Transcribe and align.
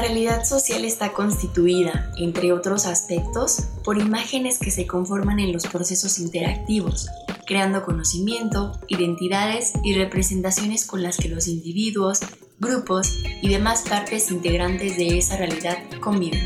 Realidad 0.00 0.44
social 0.44 0.84
está 0.84 1.12
constituida, 1.12 2.12
entre 2.16 2.52
otros 2.52 2.86
aspectos, 2.86 3.64
por 3.84 3.98
imágenes 3.98 4.58
que 4.58 4.70
se 4.70 4.86
conforman 4.86 5.40
en 5.40 5.52
los 5.52 5.66
procesos 5.66 6.18
interactivos, 6.18 7.08
creando 7.46 7.84
conocimiento, 7.84 8.78
identidades 8.88 9.72
y 9.82 9.94
representaciones 9.94 10.84
con 10.84 11.02
las 11.02 11.16
que 11.16 11.28
los 11.28 11.48
individuos, 11.48 12.20
grupos 12.58 13.18
y 13.42 13.48
demás 13.48 13.82
partes 13.88 14.30
integrantes 14.30 14.96
de 14.96 15.18
esa 15.18 15.36
realidad 15.36 15.78
conviven. 16.00 16.40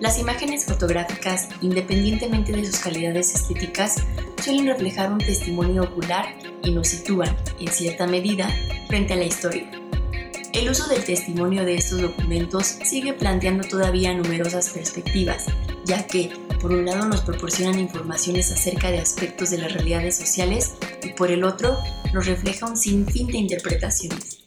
Las 0.00 0.18
imágenes 0.18 0.64
fotográficas, 0.64 1.48
independientemente 1.60 2.52
de 2.52 2.66
sus 2.66 2.78
calidades 2.80 3.34
estéticas, 3.34 3.96
suelen 4.42 4.66
reflejar 4.66 5.12
un 5.12 5.18
testimonio 5.18 5.84
ocular 5.84 6.34
y 6.62 6.72
nos 6.72 6.88
sitúan, 6.88 7.36
en 7.58 7.68
cierta 7.68 8.06
medida, 8.06 8.48
frente 8.88 9.12
a 9.12 9.16
la 9.16 9.24
historia. 9.24 9.79
El 10.52 10.68
uso 10.68 10.88
del 10.88 11.04
testimonio 11.04 11.64
de 11.64 11.76
estos 11.76 12.02
documentos 12.02 12.66
sigue 12.66 13.12
planteando 13.12 13.66
todavía 13.68 14.12
numerosas 14.14 14.70
perspectivas, 14.70 15.46
ya 15.84 16.06
que, 16.08 16.32
por 16.60 16.72
un 16.72 16.84
lado, 16.84 17.06
nos 17.06 17.20
proporcionan 17.20 17.78
informaciones 17.78 18.50
acerca 18.50 18.90
de 18.90 18.98
aspectos 18.98 19.50
de 19.50 19.58
las 19.58 19.72
realidades 19.72 20.16
sociales 20.16 20.74
y 21.04 21.10
por 21.10 21.30
el 21.30 21.44
otro, 21.44 21.78
nos 22.12 22.26
refleja 22.26 22.66
un 22.66 22.76
sinfín 22.76 23.28
de 23.28 23.38
interpretaciones. 23.38 24.38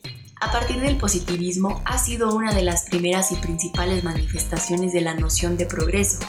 A 0.41 0.51
partir 0.51 0.81
del 0.81 0.97
positivismo 0.97 1.81
ha 1.85 1.97
sido 1.97 2.35
una 2.35 2.53
de 2.53 2.63
las 2.63 2.83
primeras 2.83 3.31
y 3.31 3.35
principales 3.35 4.03
manifestaciones 4.03 4.91
de 4.91 5.01
la 5.01 5.15
noción 5.15 5.55
de 5.55 5.67
progreso, 5.67 6.19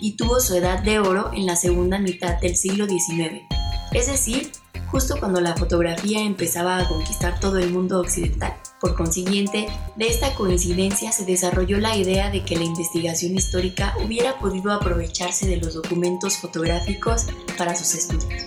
y 0.00 0.16
tuvo 0.16 0.40
su 0.40 0.56
edad 0.56 0.82
de 0.82 0.98
oro 0.98 1.30
en 1.32 1.46
la 1.46 1.54
segunda 1.54 2.00
mitad 2.00 2.40
del 2.40 2.56
siglo 2.56 2.86
XIX, 2.86 3.42
es 3.92 4.08
decir, 4.08 4.50
justo 4.90 5.14
cuando 5.20 5.40
la 5.40 5.56
fotografía 5.56 6.22
empezaba 6.22 6.78
a 6.78 6.88
conquistar 6.88 7.38
todo 7.38 7.58
el 7.58 7.70
mundo 7.70 8.00
occidental. 8.00 8.54
Por 8.82 8.96
consiguiente, 8.96 9.68
de 9.94 10.08
esta 10.08 10.34
coincidencia 10.34 11.12
se 11.12 11.24
desarrolló 11.24 11.78
la 11.78 11.96
idea 11.96 12.30
de 12.30 12.44
que 12.44 12.56
la 12.56 12.64
investigación 12.64 13.36
histórica 13.36 13.94
hubiera 14.04 14.40
podido 14.40 14.72
aprovecharse 14.72 15.46
de 15.46 15.58
los 15.58 15.74
documentos 15.74 16.38
fotográficos 16.38 17.26
para 17.56 17.76
sus 17.76 17.94
estudios. 17.94 18.42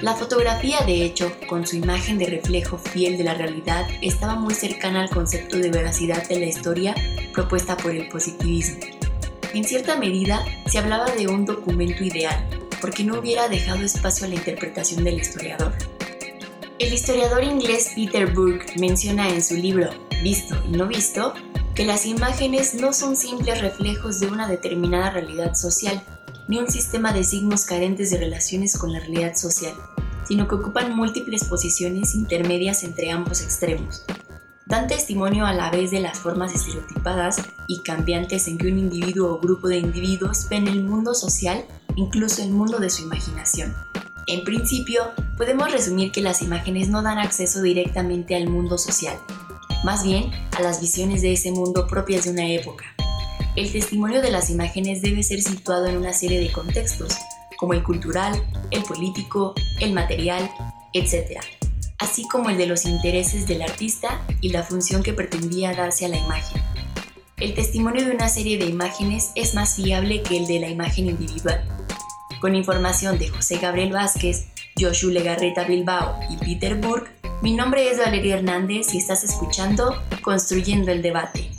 La 0.00 0.14
fotografía, 0.14 0.82
de 0.86 1.04
hecho, 1.04 1.32
con 1.48 1.66
su 1.66 1.74
imagen 1.74 2.18
de 2.18 2.26
reflejo 2.26 2.78
fiel 2.78 3.18
de 3.18 3.24
la 3.24 3.34
realidad, 3.34 3.88
estaba 4.00 4.36
muy 4.36 4.54
cercana 4.54 5.02
al 5.02 5.10
concepto 5.10 5.58
de 5.58 5.70
veracidad 5.70 6.28
de 6.28 6.38
la 6.38 6.46
historia 6.46 6.94
propuesta 7.32 7.76
por 7.76 7.90
el 7.90 8.08
positivismo. 8.08 8.78
En 9.52 9.64
cierta 9.64 9.98
medida, 9.98 10.44
se 10.68 10.78
hablaba 10.78 11.06
de 11.06 11.26
un 11.26 11.44
documento 11.46 12.04
ideal, 12.04 12.48
porque 12.80 13.02
no 13.02 13.18
hubiera 13.18 13.48
dejado 13.48 13.82
espacio 13.82 14.26
a 14.26 14.28
la 14.28 14.36
interpretación 14.36 15.02
del 15.02 15.18
historiador. 15.18 15.72
El 16.78 16.92
historiador 16.92 17.42
inglés 17.42 17.92
Peter 17.94 18.34
Burke 18.34 18.78
menciona 18.78 19.30
en 19.30 19.42
su 19.42 19.54
libro 19.54 19.88
Visto 20.22 20.54
y 20.68 20.72
no 20.72 20.86
visto 20.86 21.32
que 21.74 21.86
las 21.86 22.04
imágenes 22.04 22.74
no 22.74 22.92
son 22.92 23.16
simples 23.16 23.62
reflejos 23.62 24.20
de 24.20 24.26
una 24.26 24.46
determinada 24.46 25.08
realidad 25.08 25.54
social, 25.54 26.02
ni 26.48 26.58
un 26.58 26.70
sistema 26.70 27.14
de 27.14 27.24
signos 27.24 27.64
carentes 27.64 28.10
de 28.10 28.18
relaciones 28.18 28.76
con 28.76 28.92
la 28.92 29.00
realidad 29.00 29.36
social, 29.36 29.72
sino 30.28 30.46
que 30.46 30.56
ocupan 30.56 30.94
múltiples 30.94 31.44
posiciones 31.44 32.14
intermedias 32.14 32.84
entre 32.84 33.10
ambos 33.10 33.40
extremos. 33.40 34.04
Dan 34.66 34.86
testimonio 34.86 35.46
a 35.46 35.54
la 35.54 35.70
vez 35.70 35.90
de 35.90 36.00
las 36.00 36.18
formas 36.18 36.54
estereotipadas 36.54 37.40
y 37.68 37.82
cambiantes 37.84 38.48
en 38.48 38.58
que 38.58 38.70
un 38.70 38.78
individuo 38.78 39.32
o 39.32 39.40
grupo 39.40 39.68
de 39.68 39.78
individuos 39.78 40.46
ven 40.50 40.68
el 40.68 40.84
mundo 40.84 41.14
social, 41.14 41.64
incluso 41.94 42.42
el 42.42 42.50
mundo 42.50 42.78
de 42.78 42.90
su 42.90 43.04
imaginación. 43.04 43.74
En 44.28 44.42
principio, 44.42 45.12
podemos 45.36 45.70
resumir 45.70 46.10
que 46.10 46.20
las 46.20 46.42
imágenes 46.42 46.88
no 46.88 47.00
dan 47.00 47.18
acceso 47.18 47.62
directamente 47.62 48.34
al 48.34 48.48
mundo 48.48 48.76
social, 48.76 49.16
más 49.84 50.02
bien 50.02 50.32
a 50.58 50.62
las 50.62 50.80
visiones 50.80 51.22
de 51.22 51.32
ese 51.32 51.52
mundo 51.52 51.86
propias 51.86 52.24
de 52.24 52.30
una 52.30 52.48
época. 52.48 52.84
El 53.54 53.70
testimonio 53.70 54.20
de 54.22 54.32
las 54.32 54.50
imágenes 54.50 55.00
debe 55.00 55.22
ser 55.22 55.42
situado 55.42 55.86
en 55.86 55.96
una 55.96 56.12
serie 56.12 56.40
de 56.40 56.50
contextos, 56.50 57.14
como 57.56 57.74
el 57.74 57.84
cultural, 57.84 58.34
el 58.72 58.82
político, 58.82 59.54
el 59.80 59.92
material, 59.92 60.50
etc., 60.92 61.40
así 61.98 62.26
como 62.26 62.50
el 62.50 62.58
de 62.58 62.66
los 62.66 62.84
intereses 62.84 63.46
del 63.46 63.62
artista 63.62 64.26
y 64.40 64.48
la 64.48 64.64
función 64.64 65.04
que 65.04 65.12
pretendía 65.12 65.72
darse 65.72 66.04
a 66.04 66.08
la 66.08 66.18
imagen. 66.18 66.60
El 67.36 67.54
testimonio 67.54 68.04
de 68.04 68.10
una 68.10 68.28
serie 68.28 68.58
de 68.58 68.66
imágenes 68.66 69.30
es 69.36 69.54
más 69.54 69.76
fiable 69.76 70.22
que 70.22 70.36
el 70.36 70.48
de 70.48 70.58
la 70.58 70.68
imagen 70.68 71.06
individual. 71.06 71.85
Con 72.40 72.54
información 72.54 73.18
de 73.18 73.28
José 73.28 73.58
Gabriel 73.58 73.92
Vázquez, 73.92 74.48
Joshua 74.78 75.12
Legarreta 75.12 75.64
Bilbao 75.64 76.20
y 76.28 76.36
Peter 76.36 76.74
Burke, 76.76 77.10
mi 77.42 77.54
nombre 77.54 77.90
es 77.90 77.98
Valeria 77.98 78.36
Hernández 78.36 78.92
y 78.94 78.98
estás 78.98 79.24
escuchando 79.24 79.94
Construyendo 80.22 80.90
el 80.90 81.00
Debate. 81.00 81.50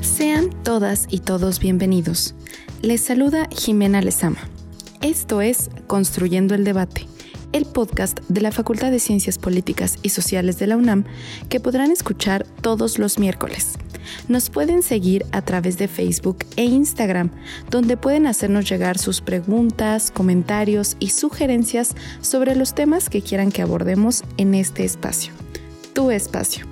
Sean 0.00 0.50
todas 0.64 1.06
y 1.08 1.20
todos 1.20 1.60
bienvenidos. 1.60 2.34
Les 2.82 3.00
saluda 3.00 3.48
Jimena 3.50 4.00
Lezama. 4.00 4.40
Esto 5.02 5.40
es 5.40 5.70
Construyendo 5.86 6.54
el 6.54 6.64
Debate, 6.64 7.06
el 7.52 7.66
podcast 7.66 8.20
de 8.28 8.40
la 8.40 8.52
Facultad 8.52 8.90
de 8.90 8.98
Ciencias 8.98 9.38
Políticas 9.38 9.98
y 10.02 10.08
Sociales 10.08 10.58
de 10.58 10.66
la 10.66 10.76
UNAM 10.76 11.04
que 11.48 11.60
podrán 11.60 11.90
escuchar 11.90 12.46
todos 12.60 12.98
los 12.98 13.18
miércoles. 13.18 13.78
Nos 14.28 14.50
pueden 14.50 14.82
seguir 14.82 15.24
a 15.32 15.42
través 15.42 15.78
de 15.78 15.88
Facebook 15.88 16.38
e 16.56 16.64
Instagram, 16.64 17.30
donde 17.70 17.96
pueden 17.96 18.26
hacernos 18.26 18.68
llegar 18.68 18.98
sus 18.98 19.20
preguntas, 19.20 20.10
comentarios 20.10 20.96
y 20.98 21.10
sugerencias 21.10 21.94
sobre 22.20 22.54
los 22.56 22.74
temas 22.74 23.08
que 23.08 23.22
quieran 23.22 23.52
que 23.52 23.62
abordemos 23.62 24.24
en 24.36 24.54
este 24.54 24.84
espacio. 24.84 25.32
Tu 25.92 26.10
espacio. 26.10 26.66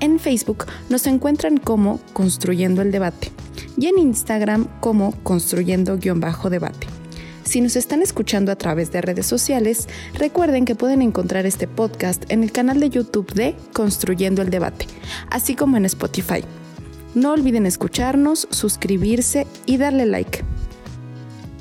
En 0.00 0.18
Facebook 0.18 0.66
nos 0.90 1.06
encuentran 1.06 1.56
como 1.56 2.00
Construyendo 2.12 2.82
el 2.82 2.92
Debate 2.92 3.32
y 3.78 3.86
en 3.86 3.98
Instagram 3.98 4.66
como 4.80 5.12
Construyendo-Debate. 5.22 6.95
Si 7.46 7.60
nos 7.60 7.76
están 7.76 8.02
escuchando 8.02 8.50
a 8.50 8.56
través 8.56 8.90
de 8.90 9.00
redes 9.00 9.24
sociales, 9.24 9.88
recuerden 10.14 10.64
que 10.64 10.74
pueden 10.74 11.00
encontrar 11.00 11.46
este 11.46 11.68
podcast 11.68 12.24
en 12.28 12.42
el 12.42 12.50
canal 12.50 12.80
de 12.80 12.90
YouTube 12.90 13.32
de 13.34 13.54
Construyendo 13.72 14.42
el 14.42 14.50
Debate, 14.50 14.86
así 15.30 15.54
como 15.54 15.76
en 15.76 15.84
Spotify. 15.84 16.42
No 17.14 17.30
olviden 17.32 17.64
escucharnos, 17.64 18.48
suscribirse 18.50 19.46
y 19.64 19.76
darle 19.76 20.06
like. 20.06 20.42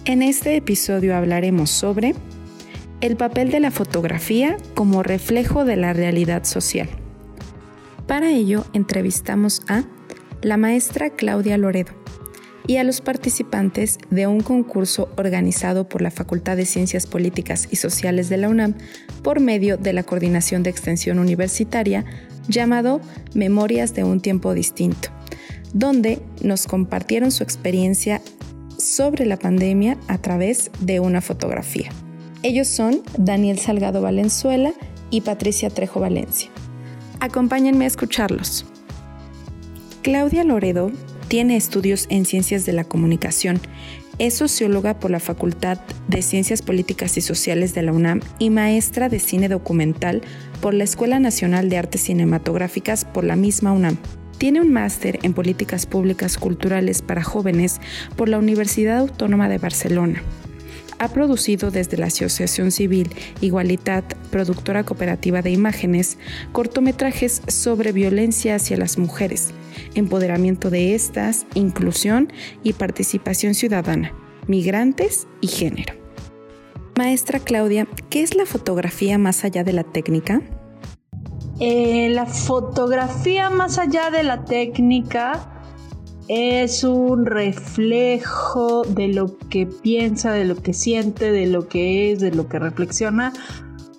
En 0.06 0.24
este 0.24 0.56
episodio 0.56 1.16
hablaremos 1.16 1.70
sobre 1.70 2.16
el 3.02 3.16
papel 3.16 3.52
de 3.52 3.60
la 3.60 3.70
fotografía 3.70 4.58
como 4.74 5.04
reflejo 5.04 5.66
de 5.66 5.76
la 5.76 5.94
realidad 5.94 6.46
social. 6.46 6.90
Para 8.08 8.32
ello 8.32 8.66
entrevistamos 8.74 9.62
a 9.68 9.84
la 10.42 10.58
maestra 10.58 11.12
Claudia 11.12 11.60
Loredo 11.60 12.05
y 12.68 12.78
a 12.78 12.84
los 12.84 13.02
participantes 13.02 13.98
de 14.10 14.28
un 14.28 14.42
concurso 14.42 15.10
organizado 15.18 15.88
por 15.88 16.02
la 16.02 16.12
Facultad 16.12 16.58
de 16.58 16.66
Ciencias 16.66 17.08
Políticas 17.08 17.68
y 17.72 17.76
Sociales 17.76 18.30
de 18.30 18.38
la 18.38 18.50
UNAM 18.50 18.76
por 19.24 19.40
medio 19.40 19.78
de 19.78 19.94
la 19.94 20.04
Coordinación 20.04 20.64
de 20.64 20.70
Extensión 20.70 21.20
Universitaria 21.20 22.06
llamado 22.48 23.02
Memorias 23.34 23.94
de 23.94 24.04
un 24.04 24.22
Tiempo 24.22 24.54
Distinto, 24.54 25.10
donde 25.74 26.20
nos 26.42 26.68
compartieron 26.68 27.32
su 27.32 27.44
experiencia 27.44 28.22
sobre 28.78 29.26
la 29.26 29.38
pandemia 29.38 29.98
a 30.08 30.18
través 30.18 30.72
de 30.80 31.00
una 31.00 31.22
fotografía. 31.22 31.90
Ellos 32.44 32.68
son 32.68 33.02
Daniel 33.18 33.58
Salgado 33.58 34.02
Valenzuela 34.02 34.74
y 35.10 35.22
Patricia 35.22 35.70
Trejo 35.70 36.00
Valencia. 36.00 36.52
Acompáñenme 37.20 37.86
a 37.86 37.88
escucharlos. 37.88 38.66
Claudia 40.04 40.44
Loredo 40.44 40.92
tiene 41.28 41.56
estudios 41.56 42.08
en 42.10 42.26
Ciencias 42.26 42.66
de 42.66 42.74
la 42.74 42.84
Comunicación. 42.84 43.60
Es 44.18 44.36
socióloga 44.36 45.00
por 45.00 45.12
la 45.12 45.20
Facultad 45.20 45.80
de 46.08 46.22
Ciencias 46.22 46.62
Políticas 46.62 47.18
y 47.18 47.22
Sociales 47.22 47.74
de 47.74 47.82
la 47.82 47.92
UNAM 47.92 48.22
y 48.40 48.50
maestra 48.50 49.10
de 49.10 49.20
cine 49.20 49.50
documental 49.50 50.22
por 50.62 50.74
la 50.74 50.86
Escuela 50.86 51.20
Nacional 51.20 51.70
de 51.70 51.78
Artes 51.78 52.02
Cinematográficas 52.02 53.04
por 53.04 53.24
la 53.26 53.36
misma 53.36 53.74
UNAM. 53.74 53.98
Tiene 54.38 54.62
un 54.62 54.72
máster 54.72 55.20
en 55.24 55.34
Políticas 55.34 55.86
Públicas 55.86 56.38
Culturales 56.38 57.02
para 57.02 57.24
Jóvenes 57.24 57.82
por 58.16 58.30
la 58.30 58.38
Universidad 58.38 58.98
Autónoma 58.98 59.50
de 59.50 59.58
Barcelona. 59.58 60.22
Ha 61.00 61.10
producido 61.10 61.72
desde 61.72 61.98
la 61.98 62.08
Asociación 62.08 62.72
Civil 62.72 63.10
Igualitat, 63.42 64.16
productora 64.32 64.84
cooperativa 64.84 65.42
de 65.42 65.52
imágenes, 65.52 66.18
cortometrajes 66.52 67.42
sobre 67.48 67.92
violencia 67.92 68.56
hacia 68.56 68.78
las 68.78 68.98
mujeres, 68.98 69.54
empoderamiento 69.94 70.70
de 70.70 70.96
estas, 70.96 71.46
inclusión 71.54 72.32
y 72.64 72.74
participación 72.74 73.56
ciudadana, 73.56 74.14
migrantes 74.48 75.28
y 75.42 75.48
género. 75.48 75.94
Maestra 76.98 77.40
Claudia, 77.40 77.88
¿qué 78.10 78.24
es 78.24 78.36
la 78.36 78.46
fotografía 78.46 79.18
más 79.18 79.44
allá 79.44 79.66
de 79.66 79.74
la 79.74 79.84
técnica? 79.84 80.42
Eh, 81.60 82.10
la 82.10 82.26
fotografía 82.26 83.50
más 83.50 83.78
allá 83.80 84.12
de 84.12 84.24
la 84.24 84.46
técnica 84.46 85.55
es 86.28 86.84
un 86.84 87.26
reflejo 87.26 88.84
de 88.84 89.10
lo 89.10 89.38
que 89.50 89.68
piensa, 89.68 90.32
de 90.32 90.46
lo 90.46 90.56
que 90.56 90.74
siente, 90.74 91.32
de 91.32 91.48
lo 91.48 91.68
que 91.68 92.12
es, 92.12 92.20
de 92.20 92.32
lo 92.32 92.48
que 92.48 92.60
reflexiona 92.60 93.34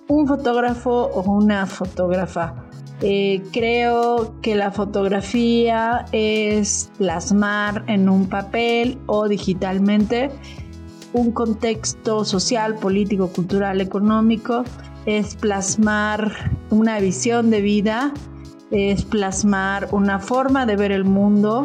un 0.07 0.27
fotógrafo 0.27 1.09
o 1.13 1.21
una 1.31 1.65
fotógrafa. 1.65 2.67
Eh, 3.01 3.43
creo 3.51 4.41
que 4.41 4.55
la 4.55 4.71
fotografía 4.71 6.05
es 6.11 6.89
plasmar 6.97 7.83
en 7.87 8.09
un 8.09 8.27
papel 8.27 8.97
o 9.05 9.27
digitalmente 9.27 10.31
un 11.13 11.31
contexto 11.31 12.25
social, 12.25 12.75
político, 12.75 13.27
cultural, 13.29 13.81
económico, 13.81 14.63
es 15.05 15.35
plasmar 15.35 16.51
una 16.69 16.99
visión 16.99 17.49
de 17.49 17.61
vida, 17.61 18.13
es 18.71 19.05
plasmar 19.05 19.87
una 19.91 20.19
forma 20.19 20.65
de 20.65 20.75
ver 20.75 20.91
el 20.91 21.05
mundo, 21.05 21.63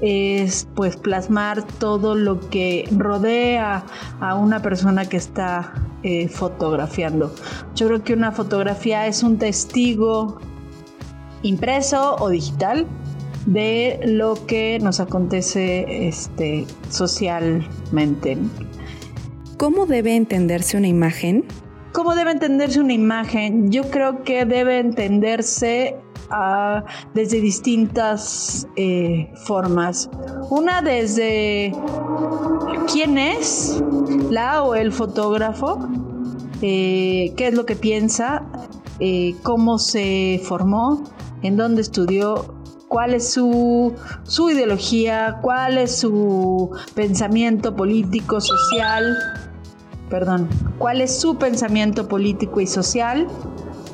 es 0.00 0.68
pues 0.74 0.96
plasmar 0.96 1.62
todo 1.62 2.14
lo 2.14 2.40
que 2.50 2.88
rodea 2.96 3.84
a 4.20 4.34
una 4.34 4.60
persona 4.62 5.08
que 5.08 5.16
está 5.16 5.72
eh, 6.02 6.28
fotografiando. 6.28 7.34
Yo 7.74 7.88
creo 7.88 8.04
que 8.04 8.12
una 8.14 8.32
fotografía 8.32 9.06
es 9.06 9.22
un 9.22 9.38
testigo 9.38 10.38
impreso 11.42 12.16
o 12.16 12.28
digital 12.28 12.86
de 13.46 14.00
lo 14.04 14.46
que 14.46 14.78
nos 14.80 15.00
acontece 15.00 16.08
este, 16.08 16.66
socialmente. 16.90 18.36
¿Cómo 19.56 19.86
debe 19.86 20.14
entenderse 20.14 20.76
una 20.76 20.88
imagen? 20.88 21.44
¿Cómo 21.92 22.14
debe 22.14 22.30
entenderse 22.30 22.80
una 22.80 22.92
imagen? 22.92 23.72
Yo 23.72 23.90
creo 23.90 24.22
que 24.22 24.44
debe 24.44 24.78
entenderse 24.78 25.96
desde 27.14 27.40
distintas 27.40 28.66
eh, 28.76 29.32
formas. 29.34 30.10
Una 30.50 30.82
desde 30.82 31.72
quién 32.92 33.18
es 33.18 33.82
la 34.30 34.62
o 34.62 34.74
el 34.74 34.92
fotógrafo, 34.92 35.88
eh, 36.62 37.32
qué 37.36 37.48
es 37.48 37.54
lo 37.54 37.64
que 37.66 37.76
piensa, 37.76 38.44
eh, 39.00 39.34
cómo 39.42 39.78
se 39.78 40.40
formó, 40.44 41.02
en 41.42 41.56
dónde 41.56 41.82
estudió, 41.82 42.58
cuál 42.88 43.14
es 43.14 43.30
su, 43.30 43.94
su 44.24 44.50
ideología, 44.50 45.38
cuál 45.40 45.78
es 45.78 45.96
su 45.96 46.70
pensamiento 46.94 47.76
político, 47.76 48.40
social, 48.40 49.16
perdón, 50.08 50.48
cuál 50.78 51.00
es 51.00 51.20
su 51.20 51.36
pensamiento 51.36 52.08
político 52.08 52.60
y 52.60 52.66
social, 52.66 53.28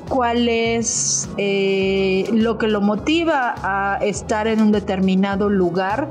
cuál 0.08 0.48
es 0.48 1.28
eh, 1.38 2.28
lo 2.32 2.58
que 2.58 2.68
lo 2.68 2.80
motiva 2.80 3.54
a 3.62 3.98
estar 4.02 4.46
en 4.46 4.60
un 4.60 4.72
determinado 4.72 5.48
lugar. 5.48 6.08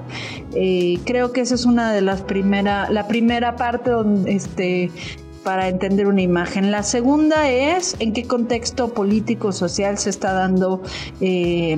Eh, 0.55 0.99
creo 1.05 1.31
que 1.31 1.41
esa 1.41 1.55
es 1.55 1.65
una 1.65 1.93
de 1.93 2.01
las 2.01 2.21
primeras, 2.21 2.89
la 2.89 3.07
primera 3.07 3.55
parte 3.55 3.91
donde 3.91 4.33
este, 4.33 4.91
para 5.43 5.67
entender 5.67 6.07
una 6.07 6.21
imagen. 6.21 6.71
La 6.71 6.83
segunda 6.83 7.49
es 7.49 7.97
en 7.99 8.13
qué 8.13 8.23
contexto 8.23 8.93
político 8.93 9.51
social 9.51 9.97
se 9.97 10.09
está 10.09 10.31
dando 10.31 10.81
eh, 11.19 11.77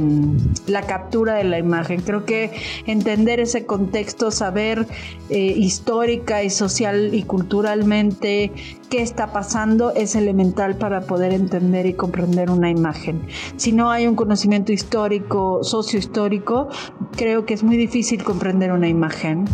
la 0.68 0.84
captura 0.84 1.36
de 1.36 1.46
la 1.46 1.58
imagen. 1.58 2.02
Creo 2.02 2.26
que 2.26 2.52
entender 2.86 3.40
ese 3.40 3.66
contexto, 3.66 4.30
saber 4.30 4.88
histórica 5.30 6.44
y 6.44 6.52
social 6.52 7.14
y 7.14 7.24
culturalmente 7.24 8.52
qué 8.90 9.02
está 9.02 9.32
pasando 9.32 9.92
es 9.92 10.16
elemental 10.16 10.76
para 10.76 11.02
poder 11.02 11.34
entender 11.34 11.86
y 11.86 11.94
comprender 11.94 12.50
una 12.50 12.70
imagen. 12.70 13.28
Si 13.58 13.72
no 13.72 13.92
hay 13.92 14.08
un 14.08 14.16
conocimiento 14.16 14.72
histórico, 14.72 15.64
sociohistórico, 15.64 16.70
creo 17.16 17.46
que 17.46 17.54
es 17.54 17.64
muy 17.64 17.78
difícil 17.78 18.24
comprender 18.24 18.72
una 18.72 18.88
imagen. 18.88 19.46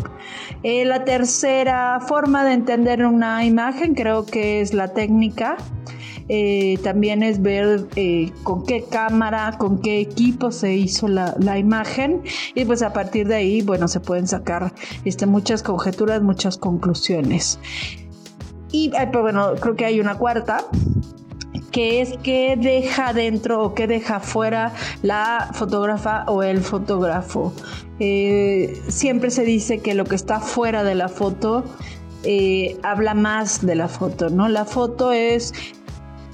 Eh, 0.63 0.85
la 0.85 1.03
tercera 1.03 1.99
forma 1.99 2.43
de 2.45 2.53
entender 2.53 3.05
una 3.05 3.45
imagen 3.45 3.95
creo 3.95 4.25
que 4.25 4.61
es 4.61 4.73
la 4.73 4.93
técnica. 4.93 5.57
Eh, 6.33 6.77
también 6.81 7.23
es 7.23 7.41
ver 7.41 7.87
eh, 7.97 8.31
con 8.43 8.65
qué 8.65 8.85
cámara, 8.89 9.57
con 9.57 9.81
qué 9.81 9.99
equipo 9.99 10.51
se 10.51 10.75
hizo 10.75 11.09
la, 11.09 11.57
imagen 11.57 12.21
y 12.55 12.63
pues 12.63 12.83
a 12.83 12.93
partir 12.93 13.27
de 13.27 13.35
ahí, 13.35 13.61
bueno, 13.61 13.89
se 13.89 13.99
pueden 13.99 14.27
sacar 14.27 14.73
este, 15.03 15.25
muchas 15.25 15.61
conjeturas, 15.61 16.21
muchas 16.21 16.57
conclusiones. 16.57 17.59
Y 18.71 18.89
pues 18.89 19.21
bueno, 19.21 19.53
creo 19.59 19.75
que 19.75 19.85
hay 19.85 19.99
una 19.99 20.15
cuarta, 20.15 20.65
que 21.71 22.01
es 22.01 22.17
que 22.17 22.57
deja 22.57 23.13
dentro 23.13 23.63
o 23.63 23.73
que 23.73 23.87
deja 23.87 24.19
fuera 24.19 24.73
la 25.01 25.49
fotógrafa 25.53 26.23
o 26.27 26.43
el 26.43 26.61
fotógrafo. 26.61 27.53
Eh, 27.99 28.81
siempre 28.87 29.31
se 29.31 29.43
dice 29.43 29.79
que 29.79 29.93
lo 29.93 30.05
que 30.05 30.15
está 30.15 30.39
fuera 30.39 30.83
de 30.83 30.95
la 30.95 31.07
foto 31.07 31.63
eh, 32.23 32.77
habla 32.83 33.13
más 33.13 33.65
de 33.65 33.75
la 33.75 33.87
foto, 33.87 34.29
¿no? 34.29 34.47
La 34.47 34.65
foto 34.65 35.11
es 35.11 35.53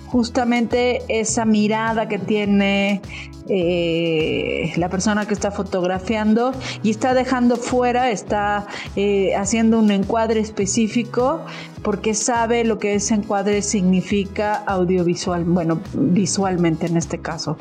justamente 0.08 1.02
esa 1.08 1.46
mirada 1.46 2.08
que 2.08 2.20
tiene 2.20 3.02
eh, 3.50 4.74
la 4.76 4.90
persona 4.90 5.26
que 5.26 5.34
está 5.34 5.52
fotografiando 5.52 6.52
y 6.84 6.90
está 6.90 7.14
dejando 7.14 7.56
fuera, 7.56 8.12
está 8.12 8.68
eh, 8.96 9.36
haciendo 9.36 9.80
un 9.80 9.92
encuadre 9.92 10.42
específico 10.42 11.46
porque 11.82 12.14
sabe 12.14 12.66
lo 12.66 12.80
que 12.80 12.96
ese 12.96 13.14
encuadre 13.14 13.62
significa 13.62 14.56
audiovisual, 14.66 15.46
bueno, 15.46 15.80
visualmente 15.94 16.88
en 16.88 16.98
este 16.98 17.20
caso. 17.20 17.58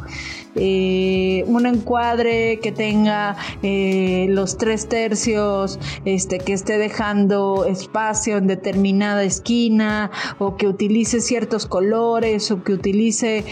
Eh, 0.56 1.44
un 1.46 1.66
encuadre 1.66 2.58
que 2.60 2.72
tenga 2.72 3.36
los 3.62 4.56
tres 4.56 4.88
tercios, 4.88 5.78
este, 6.04 6.38
que 6.38 6.54
esté 6.54 6.78
dejando 6.78 7.66
espacio 7.66 8.38
en 8.38 8.46
determinada 8.46 9.22
esquina 9.22 10.10
o 10.38 10.56
que 10.56 10.66
utilice 10.66 11.20
ciertos 11.20 11.66
colores 11.66 12.50
o 12.50 12.64
que 12.64 12.72
utilice 12.72 13.44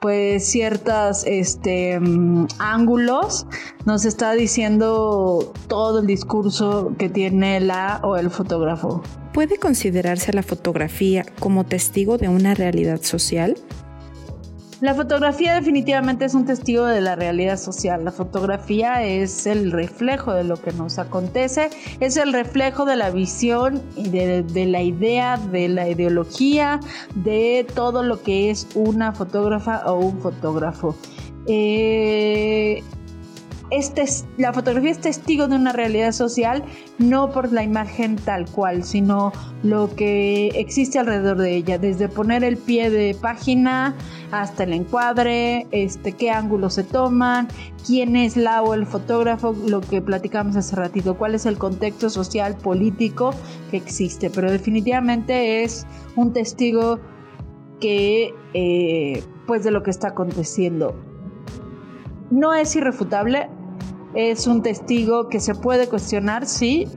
pues 0.00 0.46
ciertas 0.46 1.03
este, 1.26 2.00
mm, 2.00 2.46
ángulos, 2.58 3.46
nos 3.84 4.04
está 4.04 4.32
diciendo 4.32 5.52
todo 5.68 6.00
el 6.00 6.06
discurso 6.06 6.92
que 6.98 7.08
tiene 7.08 7.60
la 7.60 8.00
o 8.02 8.16
el 8.16 8.30
fotógrafo. 8.30 9.02
¿Puede 9.32 9.58
considerarse 9.58 10.32
la 10.32 10.42
fotografía 10.42 11.24
como 11.40 11.64
testigo 11.64 12.18
de 12.18 12.28
una 12.28 12.54
realidad 12.54 13.02
social? 13.02 13.56
La 14.84 14.94
fotografía 14.94 15.54
definitivamente 15.54 16.26
es 16.26 16.34
un 16.34 16.44
testigo 16.44 16.84
de 16.84 17.00
la 17.00 17.16
realidad 17.16 17.56
social. 17.56 18.04
La 18.04 18.12
fotografía 18.12 19.02
es 19.02 19.46
el 19.46 19.72
reflejo 19.72 20.34
de 20.34 20.44
lo 20.44 20.58
que 20.58 20.72
nos 20.72 20.98
acontece, 20.98 21.70
es 22.00 22.18
el 22.18 22.34
reflejo 22.34 22.84
de 22.84 22.94
la 22.96 23.08
visión 23.08 23.80
y 23.96 24.10
de, 24.10 24.66
la 24.66 24.82
idea, 24.82 25.38
de 25.38 25.68
la 25.68 25.88
ideología, 25.88 26.80
de 27.14 27.66
todo 27.74 28.02
lo 28.02 28.22
que 28.22 28.50
es 28.50 28.68
una 28.74 29.14
fotógrafa 29.14 29.90
o 29.90 30.00
un 30.00 30.20
fotógrafo. 30.20 30.94
Eh, 31.46 32.82
este, 33.70 34.04
la 34.36 34.52
fotografía 34.52 34.90
es 34.90 35.00
testigo 35.00 35.48
de 35.48 35.56
una 35.56 35.72
realidad 35.72 36.12
social, 36.12 36.62
no 36.98 37.30
por 37.30 37.52
la 37.52 37.62
imagen 37.62 38.16
tal 38.16 38.44
cual, 38.44 38.84
sino 38.84 39.32
lo 39.62 39.94
que 39.96 40.48
existe 40.48 40.98
alrededor 40.98 41.38
de 41.38 41.56
ella, 41.56 41.78
desde 41.78 42.08
poner 42.08 42.44
el 42.44 42.58
pie 42.58 42.90
de 42.90 43.16
página 43.20 43.96
hasta 44.40 44.64
el 44.64 44.72
encuadre, 44.72 45.66
este, 45.70 46.12
qué 46.12 46.30
ángulos 46.30 46.74
se 46.74 46.84
toman, 46.84 47.48
quién 47.86 48.16
es 48.16 48.36
la 48.36 48.62
o 48.62 48.74
el 48.74 48.86
fotógrafo, 48.86 49.54
lo 49.66 49.80
que 49.80 50.02
platicamos 50.02 50.56
hace 50.56 50.76
ratito, 50.76 51.16
cuál 51.16 51.34
es 51.34 51.46
el 51.46 51.58
contexto 51.58 52.10
social, 52.10 52.56
político 52.56 53.30
que 53.70 53.76
existe, 53.76 54.30
pero 54.30 54.50
definitivamente 54.50 55.62
es 55.62 55.86
un 56.16 56.32
testigo 56.32 56.98
que, 57.80 58.34
eh, 58.54 59.22
pues 59.46 59.64
de 59.64 59.70
lo 59.70 59.82
que 59.82 59.90
está 59.90 60.08
aconteciendo. 60.08 60.94
No 62.30 62.54
es 62.54 62.74
irrefutable, 62.74 63.48
es 64.14 64.46
un 64.46 64.62
testigo 64.62 65.28
que 65.28 65.40
se 65.40 65.54
puede 65.54 65.88
cuestionar, 65.88 66.46
sí, 66.46 66.88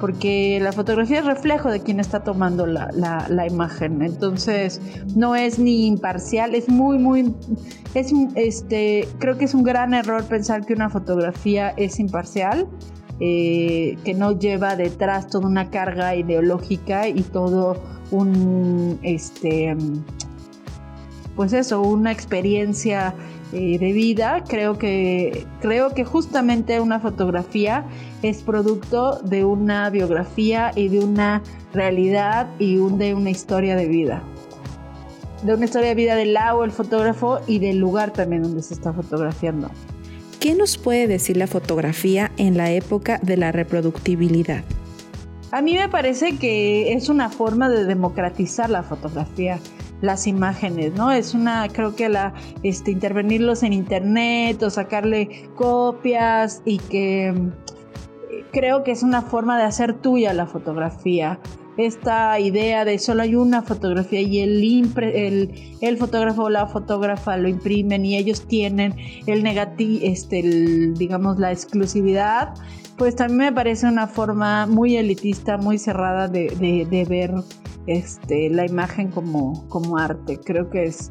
porque 0.00 0.58
la 0.60 0.72
fotografía 0.72 1.18
es 1.18 1.26
reflejo 1.26 1.70
de 1.70 1.80
quien 1.80 2.00
está 2.00 2.24
tomando 2.24 2.66
la, 2.66 2.90
la, 2.92 3.46
imagen, 3.46 4.02
entonces 4.02 4.80
no 5.14 5.36
es 5.36 5.58
ni 5.58 5.86
imparcial, 5.86 6.54
es 6.54 6.68
muy, 6.68 6.98
muy, 6.98 7.34
es, 7.94 8.12
este, 8.34 9.06
creo 9.18 9.36
que 9.36 9.44
es 9.44 9.54
un 9.54 9.62
gran 9.62 9.94
error 9.94 10.24
pensar 10.24 10.64
que 10.64 10.72
una 10.72 10.88
fotografía 10.88 11.70
es 11.76 11.98
imparcial. 11.98 12.66
Eh, 13.22 13.98
que 14.02 14.14
no 14.14 14.38
lleva 14.38 14.76
detrás 14.76 15.28
toda 15.28 15.46
una 15.46 15.68
carga 15.68 16.16
ideológica 16.16 17.06
y 17.06 17.20
todo 17.20 17.76
un 18.10 18.98
este 19.02 19.76
pues 21.36 21.52
eso 21.52 21.80
una 21.80 22.12
experiencia 22.12 23.14
eh, 23.52 23.78
de 23.78 23.92
vida 23.92 24.44
creo 24.46 24.78
que 24.78 25.46
creo 25.60 25.90
que 25.92 26.04
justamente 26.04 26.80
una 26.80 27.00
fotografía 27.00 27.84
es 28.22 28.42
producto 28.42 29.20
de 29.22 29.44
una 29.44 29.90
biografía 29.90 30.70
y 30.76 30.88
de 30.88 31.00
una 31.00 31.42
realidad 31.72 32.48
y 32.58 32.76
de 32.76 33.14
una 33.14 33.30
historia 33.30 33.76
de 33.76 33.88
vida. 33.88 34.22
De 35.42 35.54
una 35.54 35.64
historia 35.64 35.88
de 35.88 35.94
vida 35.94 36.14
del 36.16 36.34
lado, 36.34 36.64
el 36.64 36.70
fotógrafo 36.70 37.40
y 37.46 37.58
del 37.58 37.78
lugar 37.78 38.12
también 38.12 38.42
donde 38.42 38.62
se 38.62 38.74
está 38.74 38.92
fotografiando. 38.92 39.70
¿Qué 40.38 40.54
nos 40.54 40.78
puede 40.78 41.06
decir 41.06 41.36
la 41.36 41.46
fotografía 41.46 42.30
en 42.36 42.56
la 42.56 42.70
época 42.70 43.18
de 43.22 43.36
la 43.36 43.52
reproductibilidad? 43.52 44.64
A 45.50 45.62
mí 45.62 45.74
me 45.74 45.88
parece 45.88 46.38
que 46.38 46.92
es 46.92 47.08
una 47.08 47.28
forma 47.28 47.68
de 47.68 47.84
democratizar 47.84 48.70
la 48.70 48.82
fotografía 48.82 49.58
las 50.00 50.26
imágenes, 50.26 50.94
¿no? 50.94 51.10
Es 51.12 51.34
una, 51.34 51.68
creo 51.68 51.94
que 51.94 52.08
la, 52.08 52.34
este, 52.62 52.90
intervenirlos 52.90 53.62
en 53.62 53.72
internet 53.72 54.62
o 54.62 54.70
sacarle 54.70 55.48
copias 55.56 56.62
y 56.64 56.78
que 56.78 57.34
creo 58.52 58.82
que 58.84 58.92
es 58.92 59.02
una 59.02 59.22
forma 59.22 59.58
de 59.58 59.64
hacer 59.64 59.94
tuya 59.94 60.32
la 60.32 60.46
fotografía. 60.46 61.38
Esta 61.76 62.38
idea 62.40 62.84
de 62.84 62.98
solo 62.98 63.22
hay 63.22 63.36
una 63.36 63.62
fotografía 63.62 64.20
y 64.20 64.40
el, 64.40 64.62
el, 64.96 65.76
el 65.80 65.96
fotógrafo 65.96 66.44
o 66.44 66.50
la 66.50 66.66
fotógrafa 66.66 67.36
lo 67.36 67.48
imprimen 67.48 68.04
y 68.04 68.16
ellos 68.16 68.46
tienen 68.46 68.96
el 69.26 69.42
negativo, 69.42 70.00
este, 70.02 70.42
digamos, 70.42 71.38
la 71.38 71.52
exclusividad, 71.52 72.54
pues 73.00 73.16
también 73.16 73.38
me 73.38 73.52
parece 73.52 73.86
una 73.86 74.06
forma 74.06 74.66
muy 74.66 74.98
elitista, 74.98 75.56
muy 75.56 75.78
cerrada 75.78 76.28
de, 76.28 76.86
de, 76.90 77.04
ver 77.06 77.32
este, 77.90 78.48
la 78.50 78.64
imagen 78.64 79.10
como, 79.10 79.68
como 79.68 79.98
arte. 79.98 80.38
Creo 80.38 80.70
que 80.70 80.84
es 80.84 81.10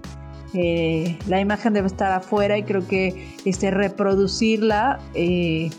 eh, 0.53 1.19
la 1.27 1.41
imagen 1.41 1.73
debe 1.73 1.87
estar 1.87 2.11
afuera 2.11 2.57
y 2.57 2.63
creo 2.63 2.87
que 2.87 3.35
este, 3.45 3.69
reproducirla 3.69 4.99
eh, 5.13 5.69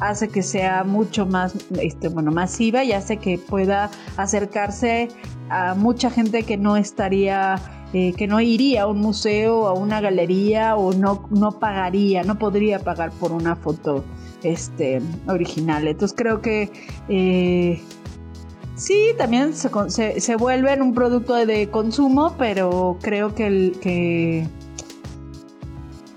hace 0.00 0.28
que 0.28 0.42
sea 0.42 0.82
mucho 0.82 1.24
más 1.24 1.54
este, 1.80 2.08
bueno, 2.08 2.32
masiva 2.32 2.82
y 2.82 2.92
hace 2.92 3.16
que 3.16 3.38
pueda 3.38 3.90
acercarse 4.16 5.08
a 5.48 5.74
mucha 5.74 6.10
gente 6.10 6.42
que 6.42 6.56
no 6.56 6.76
estaría, 6.76 7.54
eh, 7.92 8.12
que 8.14 8.26
no 8.26 8.40
iría 8.40 8.82
a 8.82 8.86
un 8.88 8.98
museo, 8.98 9.68
a 9.68 9.72
una 9.72 10.00
galería 10.00 10.74
o 10.74 10.92
no, 10.92 11.28
no 11.30 11.52
pagaría, 11.52 12.24
no 12.24 12.38
podría 12.40 12.80
pagar 12.80 13.12
por 13.12 13.30
una 13.30 13.54
foto 13.54 14.04
este, 14.42 15.00
original. 15.28 15.86
Entonces 15.86 16.14
creo 16.18 16.42
que 16.42 16.72
sí, 18.76 19.14
también 19.16 19.54
se, 19.54 19.70
se, 19.88 20.20
se, 20.20 20.36
vuelve 20.36 20.72
en 20.72 20.82
un 20.82 20.94
producto 20.94 21.34
de 21.34 21.68
consumo, 21.70 22.34
pero 22.38 22.98
creo 23.02 23.34
que, 23.34 23.72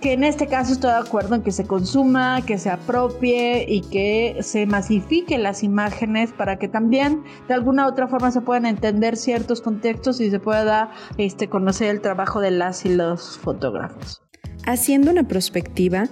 que 0.01 0.13
en 0.13 0.23
este 0.23 0.47
caso 0.47 0.73
estoy 0.73 0.91
de 0.91 0.97
acuerdo 0.97 1.35
en 1.35 1.41
que 1.41 1.51
se 1.51 1.65
consuma, 1.65 2.41
que 2.45 2.57
se 2.57 2.69
apropie 2.69 3.65
y 3.67 3.81
que 3.81 4.37
se 4.41 4.65
masifiquen 4.65 5.43
las 5.43 5.63
imágenes 5.63 6.31
para 6.31 6.57
que 6.57 6.67
también 6.67 7.23
de 7.47 7.53
alguna 7.53 7.85
u 7.85 7.89
otra 7.89 8.07
forma 8.07 8.31
se 8.31 8.41
puedan 8.41 8.65
entender 8.65 9.17
ciertos 9.17 9.61
contextos 9.61 10.21
y 10.21 10.29
se 10.29 10.39
pueda 10.39 10.91
este, 11.17 11.49
conocer 11.49 11.89
el 11.89 12.01
trabajo 12.01 12.39
de 12.39 12.51
las 12.51 12.85
y 12.85 12.89
los 12.89 13.37
fotógrafos. 13.39 14.21
Haciendo 14.65 15.11
una 15.11 15.27
perspectiva, 15.27 16.05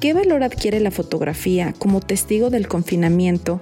¿qué 0.00 0.14
valor 0.14 0.42
adquiere 0.42 0.80
la 0.80 0.90
fotografía 0.90 1.74
como 1.78 2.00
testigo 2.00 2.50
del 2.50 2.68
confinamiento 2.68 3.60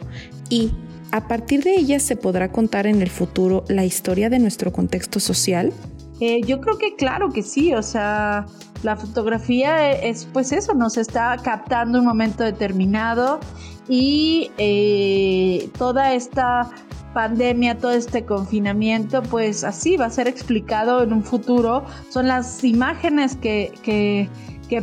y 0.49 0.73
a 1.13 1.29
partir 1.29 1.63
de 1.63 1.77
ella 1.77 2.01
se 2.01 2.17
podrá 2.17 2.51
contar 2.51 2.87
en 2.87 3.03
el 3.03 3.11
futuro 3.11 3.65
la 3.69 3.85
historia 3.85 4.31
de 4.31 4.39
nuestro 4.39 4.73
contexto 4.73 5.21
social? 5.21 5.73
Eh, 6.21 6.41
yo 6.47 6.61
creo 6.61 6.79
que 6.79 6.97
claro 6.97 7.31
que 7.31 7.43
sí, 7.43 7.75
o 7.75 7.83
sea, 7.83 8.47
la 8.83 8.97
fotografía 8.97 9.93
es 9.93 10.27
pues 10.33 10.53
eso, 10.53 10.75
nos 10.75 10.97
está 10.97 11.37
captando 11.43 11.99
un 11.99 12.07
momento 12.07 12.45
determinado 12.45 13.41
y 13.89 14.51
eh, 14.57 15.69
toda 15.77 16.15
esta 16.15 16.71
pandemia, 17.13 17.77
todo 17.77 17.93
este 17.93 18.25
confinamiento, 18.25 19.23
pues 19.23 19.65
así 19.65 19.97
va 19.97 20.07
a 20.07 20.11
ser 20.11 20.29
explicado 20.29 21.03
en 21.03 21.13
un 21.13 21.23
futuro. 21.23 21.85
Son 22.09 22.27
las 22.27 22.65
imágenes 22.65 23.37
que, 23.37 23.73
que, 23.83 24.29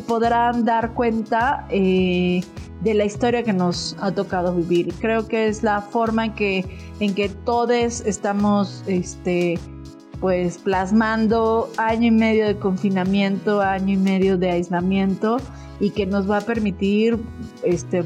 podrán 0.05 0.65
dar 0.65 0.93
cuenta 0.93 1.65
eh, 1.71 2.41
de 2.81 2.93
la 2.93 3.05
historia 3.05 3.43
que 3.43 3.53
nos 3.53 3.95
ha 4.00 4.12
tocado 4.12 4.55
vivir. 4.55 4.93
Creo 5.00 5.27
que 5.27 5.48
es 5.48 5.63
la 5.63 5.81
forma 5.81 6.25
en 6.25 6.33
que, 6.33 6.65
en 7.00 7.13
que 7.13 7.29
todos 7.29 8.01
estamos 8.01 8.83
este, 8.88 9.59
pues 10.19 10.57
plasmando 10.57 11.69
año 11.77 12.07
y 12.07 12.12
medio 12.12 12.48
de 12.48 12.57
confinamiento, 12.57 13.62
año 13.62 13.93
y 13.93 13.98
medio 13.98 14.38
de 14.38 14.51
aislamiento 14.51 15.38
y 15.79 15.91
que 15.91 16.05
nos 16.05 16.29
va 16.29 16.38
a 16.38 16.41
permitir 16.41 17.17
este 17.63 18.03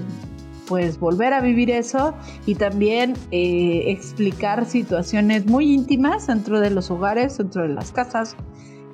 pues 0.67 0.97
volver 0.97 1.33
a 1.33 1.41
vivir 1.41 1.69
eso 1.69 2.13
y 2.45 2.55
también 2.55 3.15
eh, 3.31 3.83
explicar 3.87 4.65
situaciones 4.65 5.45
muy 5.45 5.73
íntimas 5.73 6.27
dentro 6.27 6.61
de 6.61 6.69
los 6.69 6.89
hogares, 6.89 7.37
dentro 7.37 7.63
de 7.63 7.69
las 7.69 7.91
casas 7.91 8.37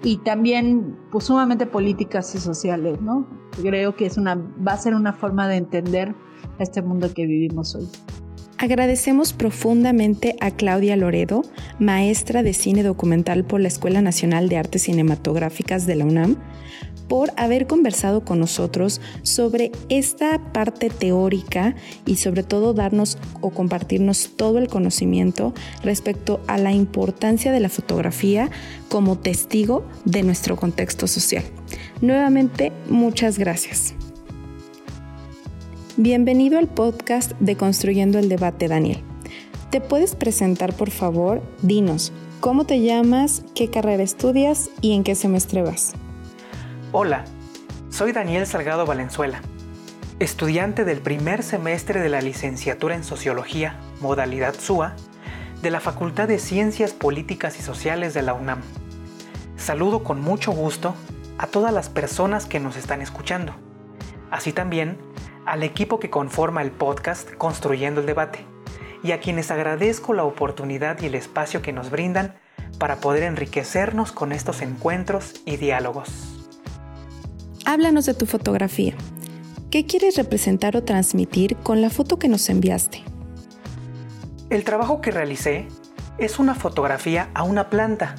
y 0.03 0.17
también 0.17 0.97
pues 1.11 1.25
sumamente 1.25 1.65
políticas 1.65 2.33
y 2.35 2.39
sociales, 2.39 3.01
¿no? 3.01 3.27
Creo 3.61 3.95
que 3.95 4.05
es 4.05 4.17
una 4.17 4.35
va 4.35 4.73
a 4.73 4.77
ser 4.77 4.93
una 4.93 5.13
forma 5.13 5.47
de 5.47 5.57
entender 5.57 6.15
este 6.57 6.81
mundo 6.81 7.13
que 7.13 7.25
vivimos 7.25 7.75
hoy. 7.75 7.87
Agradecemos 8.61 9.31
profundamente 9.31 10.35
a 10.41 10.51
Claudia 10.51 10.97
Loredo, 10.97 11.43
maestra 11.79 12.43
de 12.43 12.53
cine 12.53 12.83
documental 12.83 13.45
por 13.45 13.61
la 13.61 13.69
Escuela 13.69 14.01
Nacional 14.01 14.49
de 14.49 14.57
Artes 14.57 14.81
Cinematográficas 14.81 15.85
de 15.85 15.95
la 15.95 16.03
UNAM, 16.03 16.35
por 17.07 17.31
haber 17.37 17.67
conversado 17.67 18.25
con 18.25 18.37
nosotros 18.37 18.99
sobre 19.23 19.71
esta 19.87 20.51
parte 20.51 20.89
teórica 20.89 21.73
y 22.05 22.17
sobre 22.17 22.43
todo 22.43 22.73
darnos 22.73 23.17
o 23.39 23.51
compartirnos 23.51 24.31
todo 24.35 24.57
el 24.57 24.67
conocimiento 24.67 25.53
respecto 25.81 26.41
a 26.47 26.57
la 26.57 26.73
importancia 26.73 27.53
de 27.53 27.61
la 27.61 27.69
fotografía 27.69 28.51
como 28.89 29.17
testigo 29.17 29.87
de 30.03 30.23
nuestro 30.23 30.57
contexto 30.57 31.07
social. 31.07 31.45
Nuevamente, 32.01 32.73
muchas 32.89 33.39
gracias. 33.39 33.95
Bienvenido 36.01 36.59
al 36.59 36.69
podcast 36.69 37.33
de 37.41 37.57
Construyendo 37.57 38.19
el 38.19 38.29
Debate, 38.29 38.69
Daniel. 38.69 39.03
¿Te 39.69 39.81
puedes 39.81 40.15
presentar, 40.15 40.73
por 40.73 40.91
favor? 40.91 41.41
Dinos, 41.61 42.13
¿cómo 42.39 42.65
te 42.65 42.79
llamas, 42.79 43.43
qué 43.53 43.69
carrera 43.69 44.01
estudias 44.01 44.69
y 44.79 44.95
en 44.95 45.03
qué 45.03 45.13
semestre 45.13 45.61
vas? 45.61 45.91
Hola, 46.93 47.25
soy 47.89 48.13
Daniel 48.13 48.47
Salgado 48.47 48.85
Valenzuela, 48.85 49.41
estudiante 50.19 50.85
del 50.85 51.01
primer 51.01 51.43
semestre 51.43 51.99
de 51.99 52.07
la 52.07 52.21
licenciatura 52.21 52.95
en 52.95 53.03
Sociología, 53.03 53.75
modalidad 53.99 54.55
SUA, 54.57 54.95
de 55.61 55.69
la 55.69 55.81
Facultad 55.81 56.29
de 56.29 56.39
Ciencias 56.39 56.93
Políticas 56.93 57.59
y 57.59 57.61
Sociales 57.61 58.13
de 58.13 58.21
la 58.21 58.33
UNAM. 58.33 58.61
Saludo 59.57 60.05
con 60.05 60.21
mucho 60.21 60.53
gusto 60.53 60.95
a 61.37 61.47
todas 61.47 61.73
las 61.73 61.89
personas 61.89 62.45
que 62.45 62.61
nos 62.61 62.77
están 62.77 63.01
escuchando, 63.01 63.53
así 64.31 64.53
también 64.53 64.97
al 65.49 65.63
equipo 65.63 65.99
que 65.99 66.11
conforma 66.11 66.61
el 66.61 66.69
podcast 66.69 67.31
Construyendo 67.33 68.01
el 68.01 68.05
Debate 68.05 68.45
y 69.03 69.13
a 69.13 69.19
quienes 69.19 69.49
agradezco 69.49 70.13
la 70.13 70.23
oportunidad 70.23 71.01
y 71.01 71.07
el 71.07 71.15
espacio 71.15 71.63
que 71.63 71.73
nos 71.73 71.89
brindan 71.89 72.35
para 72.77 72.97
poder 72.97 73.23
enriquecernos 73.23 74.11
con 74.11 74.31
estos 74.31 74.61
encuentros 74.61 75.41
y 75.45 75.57
diálogos. 75.57 76.09
Háblanos 77.65 78.05
de 78.05 78.13
tu 78.13 78.27
fotografía. 78.27 78.93
¿Qué 79.71 79.87
quieres 79.87 80.17
representar 80.17 80.77
o 80.77 80.83
transmitir 80.83 81.55
con 81.57 81.81
la 81.81 81.89
foto 81.89 82.19
que 82.19 82.27
nos 82.27 82.47
enviaste? 82.49 83.03
El 84.51 84.63
trabajo 84.63 85.01
que 85.01 85.09
realicé 85.09 85.67
es 86.19 86.37
una 86.37 86.53
fotografía 86.53 87.29
a 87.33 87.41
una 87.41 87.71
planta, 87.71 88.13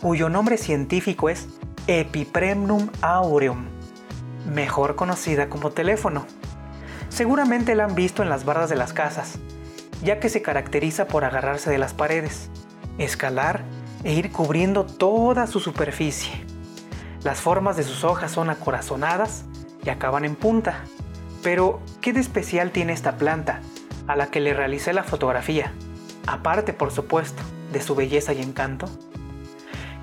cuyo 0.00 0.28
nombre 0.28 0.58
científico 0.58 1.28
es 1.28 1.48
Epipremnum 1.88 2.88
aureum, 3.00 3.64
mejor 4.52 4.94
conocida 4.94 5.48
como 5.48 5.70
teléfono. 5.70 6.24
Seguramente 7.12 7.74
la 7.74 7.84
han 7.84 7.94
visto 7.94 8.22
en 8.22 8.30
las 8.30 8.44
bardas 8.44 8.70
de 8.70 8.76
las 8.76 8.92
casas, 8.92 9.38
ya 10.02 10.18
que 10.18 10.30
se 10.30 10.40
caracteriza 10.40 11.06
por 11.06 11.24
agarrarse 11.24 11.70
de 11.70 11.76
las 11.76 11.92
paredes, 11.92 12.48
escalar 12.96 13.64
e 14.02 14.14
ir 14.14 14.32
cubriendo 14.32 14.86
toda 14.86 15.46
su 15.46 15.60
superficie. 15.60 16.32
Las 17.22 17.40
formas 17.40 17.76
de 17.76 17.82
sus 17.82 18.02
hojas 18.02 18.32
son 18.32 18.48
acorazonadas 18.48 19.44
y 19.84 19.90
acaban 19.90 20.24
en 20.24 20.36
punta. 20.36 20.84
Pero, 21.42 21.80
¿qué 22.00 22.12
de 22.12 22.20
especial 22.20 22.70
tiene 22.70 22.92
esta 22.94 23.16
planta? 23.16 23.60
a 24.06 24.16
la 24.16 24.26
que 24.28 24.40
le 24.40 24.54
realicé 24.54 24.92
la 24.92 25.04
fotografía, 25.04 25.72
aparte 26.26 26.72
por 26.72 26.90
supuesto 26.90 27.42
de 27.72 27.80
su 27.80 27.94
belleza 27.94 28.32
y 28.32 28.42
encanto, 28.42 28.88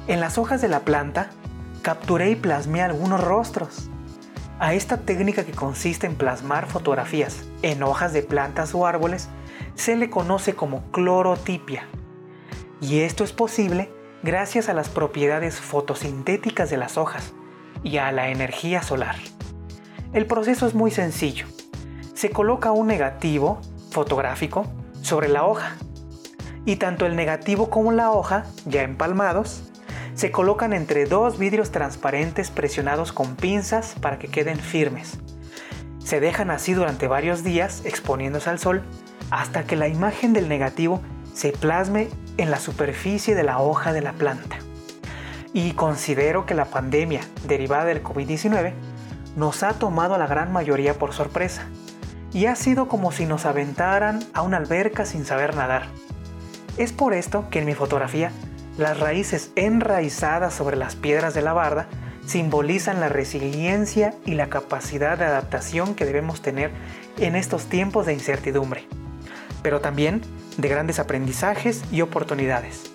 en 0.07 0.19
las 0.19 0.37
hojas 0.37 0.61
de 0.61 0.67
la 0.67 0.81
planta 0.81 1.29
capturé 1.81 2.31
y 2.31 2.35
plasmé 2.35 2.81
algunos 2.81 3.21
rostros. 3.21 3.89
A 4.59 4.73
esta 4.73 4.97
técnica 4.97 5.45
que 5.45 5.53
consiste 5.53 6.05
en 6.05 6.15
plasmar 6.15 6.67
fotografías 6.67 7.45
en 7.61 7.81
hojas 7.81 8.11
de 8.11 8.23
plantas 8.23 8.75
o 8.75 8.85
árboles 8.85 9.29
se 9.75 9.95
le 9.95 10.09
conoce 10.09 10.53
como 10.53 10.91
clorotipia. 10.91 11.87
Y 12.81 12.99
esto 12.99 13.23
es 13.23 13.31
posible 13.31 13.89
gracias 14.21 14.67
a 14.67 14.73
las 14.73 14.89
propiedades 14.89 15.61
fotosintéticas 15.61 16.69
de 16.69 16.75
las 16.75 16.97
hojas 16.97 17.31
y 17.83 17.99
a 17.99 18.11
la 18.11 18.31
energía 18.31 18.81
solar. 18.83 19.15
El 20.11 20.25
proceso 20.25 20.67
es 20.67 20.73
muy 20.73 20.91
sencillo. 20.91 21.45
Se 22.13 22.29
coloca 22.29 22.73
un 22.73 22.87
negativo 22.87 23.61
fotográfico 23.91 24.65
sobre 25.01 25.29
la 25.29 25.45
hoja 25.45 25.77
y 26.65 26.75
tanto 26.75 27.05
el 27.05 27.15
negativo 27.15 27.69
como 27.69 27.93
la 27.93 28.11
hoja, 28.11 28.43
ya 28.65 28.81
empalmados, 28.81 29.68
se 30.19 30.31
colocan 30.31 30.73
entre 30.73 31.05
dos 31.05 31.39
vidrios 31.39 31.71
transparentes 31.71 32.51
presionados 32.51 33.13
con 33.13 33.37
pinzas 33.37 33.95
para 34.01 34.19
que 34.19 34.27
queden 34.27 34.59
firmes. 34.59 35.17
Se 36.03 36.19
dejan 36.19 36.51
así 36.51 36.73
durante 36.73 37.07
varios 37.07 37.41
días 37.41 37.83
exponiéndose 37.85 38.49
al 38.49 38.59
sol 38.59 38.81
hasta 39.31 39.63
que 39.63 39.77
la 39.77 39.87
imagen 39.87 40.33
del 40.33 40.49
negativo 40.49 41.01
se 41.33 41.53
plasme 41.53 42.09
en 42.35 42.51
la 42.51 42.59
superficie 42.59 43.33
de 43.33 43.43
la 43.43 43.59
hoja 43.59 43.93
de 43.93 44.01
la 44.01 44.11
planta. 44.11 44.57
Y 45.53 45.71
considero 45.71 46.45
que 46.45 46.53
la 46.53 46.65
pandemia 46.65 47.21
derivada 47.47 47.85
del 47.85 48.03
COVID-19 48.03 48.73
nos 49.37 49.63
ha 49.63 49.71
tomado 49.71 50.15
a 50.15 50.17
la 50.17 50.27
gran 50.27 50.51
mayoría 50.51 50.95
por 50.95 51.13
sorpresa. 51.13 51.63
Y 52.33 52.47
ha 52.47 52.57
sido 52.57 52.89
como 52.89 53.13
si 53.13 53.25
nos 53.25 53.45
aventaran 53.45 54.19
a 54.33 54.41
una 54.41 54.57
alberca 54.57 55.05
sin 55.05 55.23
saber 55.23 55.55
nadar. 55.55 55.83
Es 56.75 56.91
por 56.91 57.13
esto 57.13 57.49
que 57.49 57.59
en 57.59 57.65
mi 57.65 57.73
fotografía 57.73 58.33
las 58.79 58.97
raíces 58.97 59.51
enraizadas 59.57 60.53
sobre 60.53 60.77
las 60.77 60.95
piedras 60.95 61.33
de 61.33 61.41
la 61.41 61.51
barda 61.51 61.89
simbolizan 62.25 63.01
la 63.01 63.09
resiliencia 63.09 64.13
y 64.25 64.35
la 64.35 64.49
capacidad 64.49 65.17
de 65.17 65.25
adaptación 65.25 65.95
que 65.95 66.05
debemos 66.05 66.41
tener 66.41 66.71
en 67.17 67.35
estos 67.35 67.65
tiempos 67.65 68.05
de 68.05 68.13
incertidumbre, 68.13 68.87
pero 69.61 69.81
también 69.81 70.21
de 70.57 70.69
grandes 70.69 70.99
aprendizajes 70.99 71.83
y 71.91 71.99
oportunidades. 71.99 72.89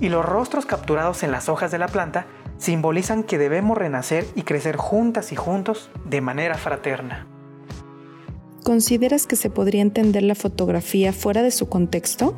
Y 0.00 0.08
los 0.08 0.24
rostros 0.24 0.66
capturados 0.66 1.24
en 1.24 1.32
las 1.32 1.48
hojas 1.48 1.72
de 1.72 1.78
la 1.78 1.88
planta 1.88 2.26
simbolizan 2.58 3.24
que 3.24 3.36
debemos 3.36 3.76
renacer 3.76 4.24
y 4.36 4.42
crecer 4.42 4.76
juntas 4.76 5.32
y 5.32 5.36
juntos 5.36 5.90
de 6.04 6.20
manera 6.20 6.54
fraterna. 6.54 7.26
¿Consideras 8.62 9.26
que 9.26 9.34
se 9.34 9.50
podría 9.50 9.82
entender 9.82 10.22
la 10.22 10.36
fotografía 10.36 11.12
fuera 11.12 11.42
de 11.42 11.50
su 11.50 11.68
contexto? 11.68 12.36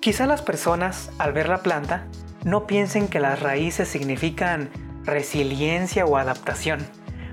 Quizá 0.00 0.26
las 0.26 0.42
personas, 0.42 1.10
al 1.18 1.32
ver 1.32 1.48
la 1.48 1.58
planta, 1.58 2.06
no 2.44 2.68
piensen 2.68 3.08
que 3.08 3.18
las 3.18 3.40
raíces 3.40 3.88
significan 3.88 4.70
resiliencia 5.02 6.04
o 6.06 6.16
adaptación, 6.16 6.86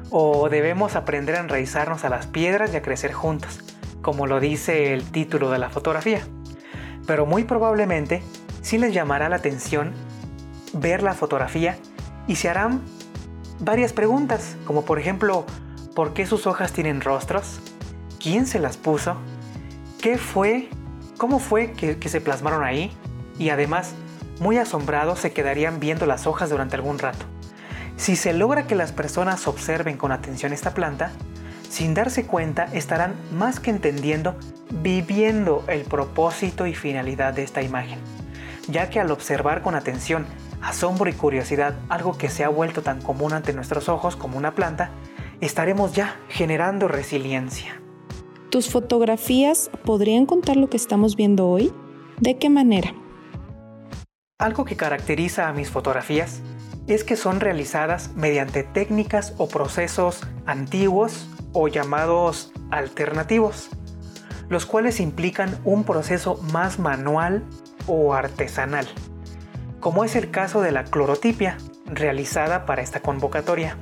o 0.10 0.50
debemos 0.50 0.96
aprender 0.96 1.36
a 1.36 1.42
enraizarnos 1.42 2.04
a 2.06 2.10
las 2.10 2.26
piedras 2.26 2.74
y 2.74 2.78
a 2.78 2.82
crecer 2.82 3.14
juntos, 3.14 3.60
como 4.02 4.26
lo 4.26 4.40
dice 4.40 4.94
el 4.94 5.04
título 5.12 5.52
de 5.52 5.60
la 5.60 5.70
fotografía. 5.70 6.22
Pero 7.06 7.28
muy 7.28 7.44
probablemente 7.44 8.24
sí 8.64 8.80
les 8.80 8.96
llamará 8.96 9.30
la 9.30 9.36
atención 9.36 9.94
ver 10.74 11.04
la 11.04 11.14
fotografía 11.14 11.78
y 12.28 12.38
se 12.38 12.50
harán 12.50 12.82
varias 13.60 13.94
preguntas, 13.94 14.58
como 14.66 14.86
por 14.86 14.98
ejemplo, 14.98 15.46
¿por 15.94 16.14
qué 16.14 16.26
sus 16.26 16.48
hojas 16.48 16.74
tienen 16.74 17.02
rostros? 17.02 17.60
¿Quién 18.20 18.48
se 18.48 18.58
las 18.58 18.78
puso? 18.78 19.18
¿Qué 20.02 20.18
fue 20.18 20.68
cómo 21.18 21.40
fue 21.40 21.72
que, 21.74 22.10
se 22.10 22.22
plasmaron 22.22 22.64
ahí 22.64 22.92
y 23.38 23.50
además, 23.50 23.94
muy 24.40 24.58
asombrados, 24.58 25.20
se 25.20 25.32
quedarían 25.32 25.80
viendo 25.80 26.06
las 26.06 26.28
hojas 26.28 26.50
durante 26.50 26.76
algún 26.76 27.00
rato. 27.00 27.26
Si 27.98 28.16
se 28.16 28.34
logra 28.34 28.68
que 28.68 28.76
las 28.76 28.92
personas 28.92 29.48
observen 29.48 29.98
con 29.98 30.12
atención 30.12 30.54
esta 30.54 30.74
planta, 30.74 31.12
sin 31.70 31.94
darse 31.94 32.26
cuenta 32.26 32.66
estarán 32.74 33.16
más 33.32 33.60
que 33.60 33.70
entendiendo, 33.70 34.36
viviendo 34.70 35.64
el 35.68 35.84
propósito 35.84 36.68
y 36.68 36.74
finalidad 36.74 37.34
de 37.34 37.44
esta 37.44 37.62
imagen, 37.62 38.00
ya 38.68 38.90
que 38.90 39.00
al 39.00 39.12
observar 39.12 39.62
con 39.62 39.75
atención, 39.75 40.25
asombro 40.62 41.10
y 41.10 41.14
curiosidad 41.14 41.75
algo 41.90 42.18
que 42.18 42.30
se 42.30 42.44
ha 42.44 42.50
vuelto 42.50 42.82
tan 42.82 43.01
común 43.01 43.34
ante 43.34 43.54
nuestros 43.54 43.88
ojos 43.88 44.16
como 44.16 44.38
una 44.38 44.56
planta, 44.56 44.90
estaremos 45.40 45.94
ya 45.94 46.16
generando 46.28 46.88
resiliencia. 46.88 47.85
¿Tus 48.55 48.70
fotografías 48.70 49.70
podrían 49.83 50.25
contar 50.25 50.55
lo 50.55 50.70
que 50.70 50.77
estamos 50.77 51.18
viendo 51.18 51.50
hoy? 51.50 51.74
¿De 52.22 52.37
qué 52.37 52.50
manera? 52.50 52.94
Algo 54.39 54.63
que 54.63 54.77
caracteriza 54.77 55.50
a 55.50 55.51
mis 55.51 55.70
fotografías 55.70 56.39
es 56.87 57.03
que 57.03 57.18
son 57.18 57.41
realizadas 57.41 58.15
mediante 58.15 58.63
técnicas 58.63 59.33
o 59.39 59.50
procesos 59.50 60.22
antiguos 60.46 61.27
o 61.51 61.68
llamados 61.68 62.53
alternativos, 62.72 63.72
los 64.48 64.65
cuales 64.65 65.01
implican 65.01 65.59
un 65.65 65.83
proceso 65.83 66.41
más 66.53 66.79
manual 66.79 67.44
o 67.87 68.13
artesanal, 68.13 68.87
como 69.81 70.05
es 70.05 70.15
el 70.15 70.31
caso 70.31 70.61
de 70.61 70.72
la 70.72 70.85
clorotipia 70.85 71.57
realizada 71.87 72.65
para 72.65 72.83
esta 72.83 73.01
convocatoria. 73.01 73.75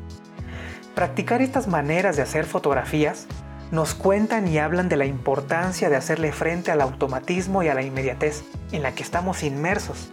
Practicar 0.96 1.44
estas 1.44 1.68
maneras 1.68 2.16
de 2.16 2.24
hacer 2.24 2.46
fotografías 2.46 3.28
nos 3.74 3.96
cuentan 3.96 4.48
y 4.48 4.60
hablan 4.60 4.88
de 4.88 4.98
la 4.98 5.08
importancia 5.08 5.90
de 5.90 5.96
hacerle 5.96 6.32
frente 6.32 6.70
al 6.70 6.80
automatismo 6.80 7.64
y 7.64 7.70
a 7.70 7.74
la 7.74 7.82
inmediatez 7.82 8.44
en 8.72 8.84
la 8.84 8.94
que 8.94 9.02
estamos 9.02 9.42
inmersos 9.42 10.10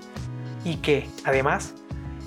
y 0.65 0.77
que, 0.77 1.07
además, 1.25 1.75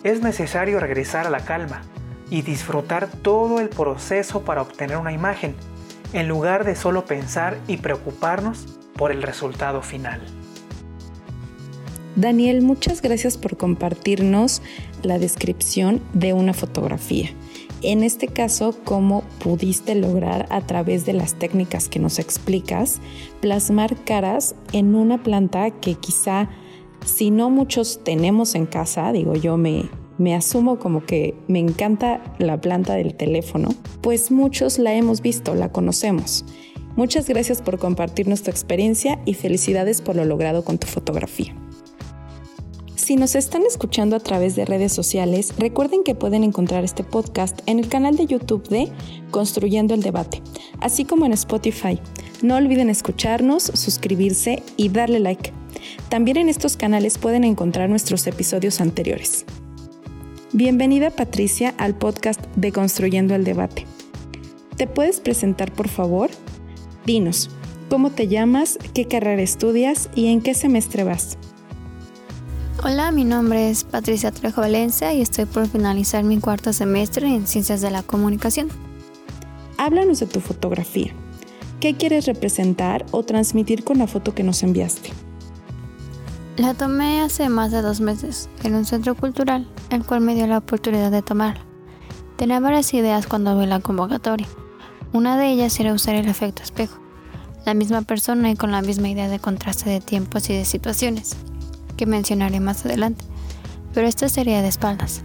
es 0.03 0.21
necesario 0.21 0.79
regresar 0.79 1.25
a 1.25 1.31
la 1.31 1.39
calma 1.39 1.81
y 2.29 2.43
disfrutar 2.43 3.07
todo 3.07 3.59
el 3.59 3.69
proceso 3.69 4.43
para 4.43 4.61
obtener 4.61 4.97
una 4.97 5.11
imagen, 5.11 5.55
en 6.13 6.27
lugar 6.27 6.65
de 6.65 6.75
solo 6.75 7.05
pensar 7.05 7.57
y 7.67 7.77
preocuparnos 7.77 8.77
por 8.95 9.11
el 9.11 9.23
resultado 9.23 9.81
final. 9.81 10.21
Daniel, 12.15 12.61
muchas 12.61 13.01
gracias 13.01 13.39
por 13.39 13.57
compartirnos 13.57 14.61
la 15.01 15.17
descripción 15.17 15.99
de 16.13 16.33
una 16.33 16.53
fotografía 16.53 17.31
en 17.83 18.03
este 18.03 18.27
caso, 18.27 18.73
cómo 18.83 19.23
pudiste 19.43 19.93
lograr 19.95 20.47
a 20.49 20.61
través 20.61 21.05
de 21.05 21.13
las 21.13 21.37
técnicas 21.37 21.89
que 21.89 21.99
nos 21.99 22.17
explicas 22.17 22.99
plasmar 23.41 23.95
caras 24.03 24.55
en 24.71 24.95
una 24.95 25.21
planta 25.21 25.69
que 25.69 25.95
quizá 25.95 26.49
si 27.05 27.31
no 27.31 27.49
muchos 27.49 28.03
tenemos 28.03 28.55
en 28.55 28.65
casa, 28.65 29.11
digo 29.11 29.35
yo 29.35 29.57
me, 29.57 29.89
asumo 30.33 30.79
como 30.79 31.05
que 31.05 31.35
me 31.47 31.59
encanta 31.59 32.21
la 32.39 32.61
planta 32.61 32.95
del 32.95 33.15
teléfono, 33.15 33.69
pues 34.01 34.31
muchos 34.31 34.79
la 34.79 34.93
hemos 34.93 35.21
visto, 35.21 35.53
la 35.53 35.71
conocemos. 35.71 36.45
Muchas 36.95 37.27
gracias 37.27 37.61
por 37.61 37.79
compartirnos 37.79 38.43
tu 38.43 38.51
experiencia 38.51 39.19
y 39.25 39.33
felicidades 39.33 40.01
por 40.01 40.15
lo 40.15 40.25
logrado 40.25 40.63
con 40.63 40.77
tu 40.77 40.87
fotografía. 40.87 41.55
Si 42.95 43.15
nos 43.15 43.33
están 43.33 43.63
escuchando 43.63 44.15
a 44.15 44.19
través 44.19 44.55
de 44.55 44.65
redes 44.65 44.93
sociales, 44.93 45.53
recuerden 45.57 46.03
que 46.03 46.13
pueden 46.13 46.43
encontrar 46.43 46.83
este 46.83 47.03
podcast 47.03 47.59
en 47.65 47.79
el 47.79 47.89
canal 47.89 48.15
de 48.15 48.27
YouTube 48.27 48.67
de 48.69 48.91
Construyendo 49.31 49.95
el 49.95 50.03
Debate, 50.03 50.43
así 50.79 51.03
como 51.03 51.25
en 51.25 51.33
Spotify. 51.33 51.99
No 52.43 52.55
olviden 52.55 52.91
escucharnos, 52.91 53.63
suscribirse 53.63 54.61
y 54.77 54.89
darle 54.89 55.19
like. 55.19 55.51
También 56.09 56.37
en 56.37 56.49
estos 56.49 56.77
canales 56.77 57.17
pueden 57.17 57.43
encontrar 57.43 57.89
nuestros 57.89 58.27
episodios 58.27 58.79
anteriores. 58.79 59.45
Bienvenida 60.51 61.09
Patricia 61.09 61.73
al 61.79 61.95
podcast 61.95 62.41
de 62.55 62.71
Construyendo 62.71 63.33
el 63.33 63.43
Debate. 63.43 63.87
¿Te 64.77 64.85
puedes 64.85 65.19
presentar 65.19 65.73
por 65.73 65.87
favor? 65.87 66.29
Dinos, 67.07 67.49
¿cómo 67.89 68.11
te 68.11 68.27
llamas, 68.27 68.77
qué 68.93 69.05
carrera 69.05 69.41
estudias 69.41 70.09
y 70.15 70.27
en 70.27 70.41
qué 70.41 70.53
semestre 70.53 71.03
vas? 71.03 71.39
Hola, 72.85 73.13
mi 73.13 73.23
nombre 73.23 73.69
es 73.69 73.85
Patricia 73.85 74.33
Trejo 74.33 74.59
Valencia 74.59 75.13
y 75.13 75.21
estoy 75.21 75.45
por 75.45 75.69
finalizar 75.69 76.25
mi 76.25 76.41
cuarto 76.41 76.73
semestre 76.73 77.33
en 77.33 77.47
Ciencias 77.47 77.79
de 77.79 77.89
la 77.89 78.03
Comunicación. 78.03 78.67
Háblanos 79.77 80.19
de 80.19 80.25
tu 80.25 80.41
fotografía. 80.41 81.13
¿Qué 81.79 81.95
quieres 81.95 82.25
representar 82.25 83.05
o 83.11 83.23
transmitir 83.23 83.85
con 83.85 83.99
la 83.99 84.07
foto 84.07 84.35
que 84.35 84.43
nos 84.43 84.63
enviaste? 84.63 85.11
La 86.57 86.73
tomé 86.73 87.21
hace 87.21 87.47
más 87.47 87.71
de 87.71 87.81
dos 87.81 88.01
meses 88.01 88.49
en 88.65 88.75
un 88.75 88.83
centro 88.83 89.15
cultural, 89.15 89.65
el 89.89 90.03
cual 90.03 90.19
me 90.19 90.35
dio 90.35 90.45
la 90.45 90.57
oportunidad 90.57 91.09
de 91.09 91.21
tomarla. 91.21 91.63
Tenía 92.35 92.59
varias 92.59 92.93
ideas 92.93 93.27
cuando 93.27 93.57
vi 93.57 93.65
la 93.65 93.79
convocatoria. 93.79 94.47
Una 95.13 95.37
de 95.37 95.51
ellas 95.51 95.79
era 95.79 95.93
usar 95.93 96.15
el 96.15 96.27
efecto 96.27 96.61
espejo, 96.61 96.99
la 97.65 97.75
misma 97.75 98.01
persona 98.01 98.51
y 98.51 98.57
con 98.57 98.73
la 98.73 98.81
misma 98.81 99.07
idea 99.07 99.29
de 99.29 99.39
contraste 99.39 99.89
de 99.89 100.01
tiempos 100.01 100.49
y 100.49 100.53
de 100.53 100.65
situaciones 100.65 101.37
que 102.03 102.09
mencionaré 102.09 102.59
más 102.59 102.85
adelante, 102.85 103.23
pero 103.93 104.07
esta 104.07 104.27
sería 104.27 104.61
de 104.61 104.67
espaldas. 104.67 105.21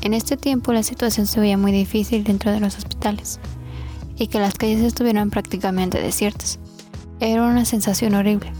En 0.00 0.14
este 0.14 0.38
tiempo 0.38 0.72
la 0.72 0.82
situación 0.82 1.26
se 1.26 1.40
veía 1.40 1.58
muy 1.58 1.72
difícil 1.72 2.24
dentro 2.24 2.50
de 2.50 2.58
los 2.58 2.78
hospitales 2.78 3.38
y 4.16 4.28
que 4.28 4.40
las 4.40 4.54
calles 4.54 4.80
estuvieran 4.80 5.28
prácticamente 5.28 6.00
desiertas. 6.00 6.58
Era 7.20 7.44
una 7.44 7.66
sensación 7.66 8.14
horrible. 8.14 8.50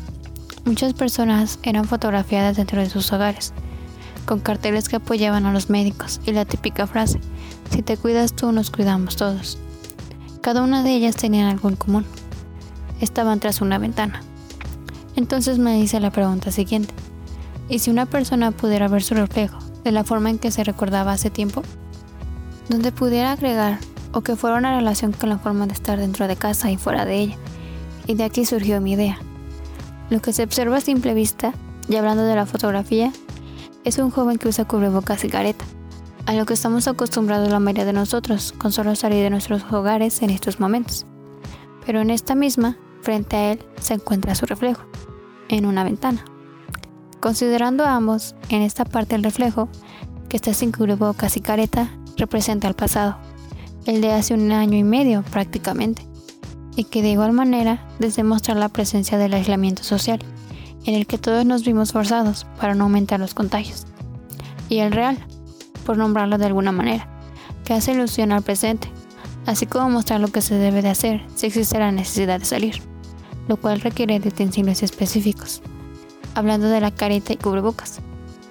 Muchas 0.66 0.92
personas 0.92 1.58
eran 1.62 1.86
fotografiadas 1.86 2.58
dentro 2.58 2.82
de 2.82 2.90
sus 2.90 3.10
hogares, 3.10 3.54
con 4.26 4.40
carteles 4.40 4.90
que 4.90 4.96
apoyaban 4.96 5.46
a 5.46 5.52
los 5.54 5.70
médicos 5.70 6.20
y 6.26 6.32
la 6.32 6.44
típica 6.44 6.86
frase, 6.86 7.20
si 7.70 7.80
te 7.80 7.96
cuidas 7.96 8.34
tú, 8.34 8.52
nos 8.52 8.70
cuidamos 8.70 9.16
todos. 9.16 9.56
Cada 10.42 10.60
una 10.60 10.82
de 10.82 10.94
ellas 10.94 11.16
tenía 11.16 11.48
algo 11.48 11.70
en 11.70 11.76
común. 11.76 12.04
Estaban 13.00 13.40
tras 13.40 13.62
una 13.62 13.78
ventana. 13.78 14.20
Entonces 15.16 15.58
me 15.58 15.80
hice 15.80 16.00
la 16.00 16.10
pregunta 16.10 16.50
siguiente. 16.50 16.92
¿Y 17.70 17.78
si 17.78 17.90
una 17.90 18.04
persona 18.04 18.50
pudiera 18.50 18.88
ver 18.88 19.02
su 19.02 19.14
reflejo 19.14 19.58
de 19.84 19.92
la 19.92 20.02
forma 20.02 20.28
en 20.28 20.38
que 20.38 20.50
se 20.50 20.64
recordaba 20.64 21.12
hace 21.12 21.30
tiempo? 21.30 21.62
Donde 22.68 22.90
pudiera 22.90 23.30
agregar 23.30 23.78
o 24.12 24.22
que 24.22 24.34
fuera 24.34 24.56
una 24.56 24.76
relación 24.76 25.12
con 25.12 25.28
la 25.28 25.38
forma 25.38 25.68
de 25.68 25.72
estar 25.72 25.96
dentro 25.96 26.26
de 26.26 26.34
casa 26.34 26.70
y 26.72 26.76
fuera 26.76 27.04
de 27.04 27.20
ella. 27.20 27.36
Y 28.08 28.14
de 28.14 28.24
aquí 28.24 28.44
surgió 28.44 28.80
mi 28.80 28.92
idea. 28.92 29.18
Lo 30.10 30.20
que 30.20 30.32
se 30.32 30.42
observa 30.42 30.78
a 30.78 30.80
simple 30.80 31.14
vista, 31.14 31.54
y 31.88 31.94
hablando 31.94 32.24
de 32.24 32.34
la 32.34 32.44
fotografía, 32.44 33.12
es 33.84 33.98
un 33.98 34.10
joven 34.10 34.38
que 34.38 34.48
usa 34.48 34.64
cubrebocas 34.64 35.22
y 35.24 35.28
careta, 35.28 35.64
a 36.26 36.34
lo 36.34 36.46
que 36.46 36.54
estamos 36.54 36.88
acostumbrados 36.88 37.50
la 37.50 37.60
mayoría 37.60 37.84
de 37.84 37.92
nosotros 37.92 38.52
con 38.58 38.72
solo 38.72 38.96
salir 38.96 39.22
de 39.22 39.30
nuestros 39.30 39.62
hogares 39.72 40.22
en 40.22 40.30
estos 40.30 40.58
momentos. 40.58 41.06
Pero 41.86 42.00
en 42.00 42.10
esta 42.10 42.34
misma, 42.34 42.76
frente 43.00 43.36
a 43.36 43.52
él, 43.52 43.64
se 43.80 43.94
encuentra 43.94 44.34
su 44.34 44.46
reflejo, 44.46 44.82
en 45.48 45.66
una 45.66 45.84
ventana. 45.84 46.24
Considerando 47.20 47.84
ambos, 47.84 48.34
en 48.48 48.62
esta 48.62 48.86
parte 48.86 49.14
el 49.14 49.22
reflejo, 49.22 49.68
que 50.30 50.38
está 50.38 50.54
sin 50.54 50.72
cubrebocas 50.72 51.36
y 51.36 51.40
careta, 51.40 51.90
representa 52.16 52.66
el 52.66 52.74
pasado, 52.74 53.18
el 53.84 54.00
de 54.00 54.12
hace 54.12 54.32
un 54.32 54.50
año 54.52 54.78
y 54.78 54.84
medio 54.84 55.22
prácticamente, 55.30 56.06
y 56.76 56.84
que 56.84 57.02
de 57.02 57.10
igual 57.10 57.32
manera 57.32 57.86
desde 57.98 58.24
mostrar 58.24 58.56
la 58.56 58.70
presencia 58.70 59.18
del 59.18 59.34
aislamiento 59.34 59.84
social, 59.84 60.20
en 60.86 60.94
el 60.94 61.06
que 61.06 61.18
todos 61.18 61.44
nos 61.44 61.62
vimos 61.62 61.92
forzados 61.92 62.46
para 62.58 62.74
no 62.74 62.84
aumentar 62.84 63.20
los 63.20 63.34
contagios. 63.34 63.86
Y 64.70 64.78
el 64.78 64.90
real, 64.90 65.18
por 65.84 65.98
nombrarlo 65.98 66.38
de 66.38 66.46
alguna 66.46 66.72
manera, 66.72 67.06
que 67.66 67.74
hace 67.74 67.92
ilusión 67.92 68.32
al 68.32 68.42
presente, 68.42 68.90
así 69.44 69.66
como 69.66 69.90
mostrar 69.90 70.20
lo 70.20 70.28
que 70.28 70.40
se 70.40 70.54
debe 70.54 70.80
de 70.80 70.88
hacer 70.88 71.22
si 71.34 71.48
existe 71.48 71.78
la 71.78 71.92
necesidad 71.92 72.38
de 72.38 72.46
salir, 72.46 72.80
lo 73.46 73.58
cual 73.58 73.82
requiere 73.82 74.20
de 74.20 74.28
utensilios 74.30 74.82
específicos 74.82 75.60
hablando 76.34 76.68
de 76.68 76.80
la 76.80 76.90
careta 76.90 77.32
y 77.32 77.36
cubrebocas, 77.36 78.00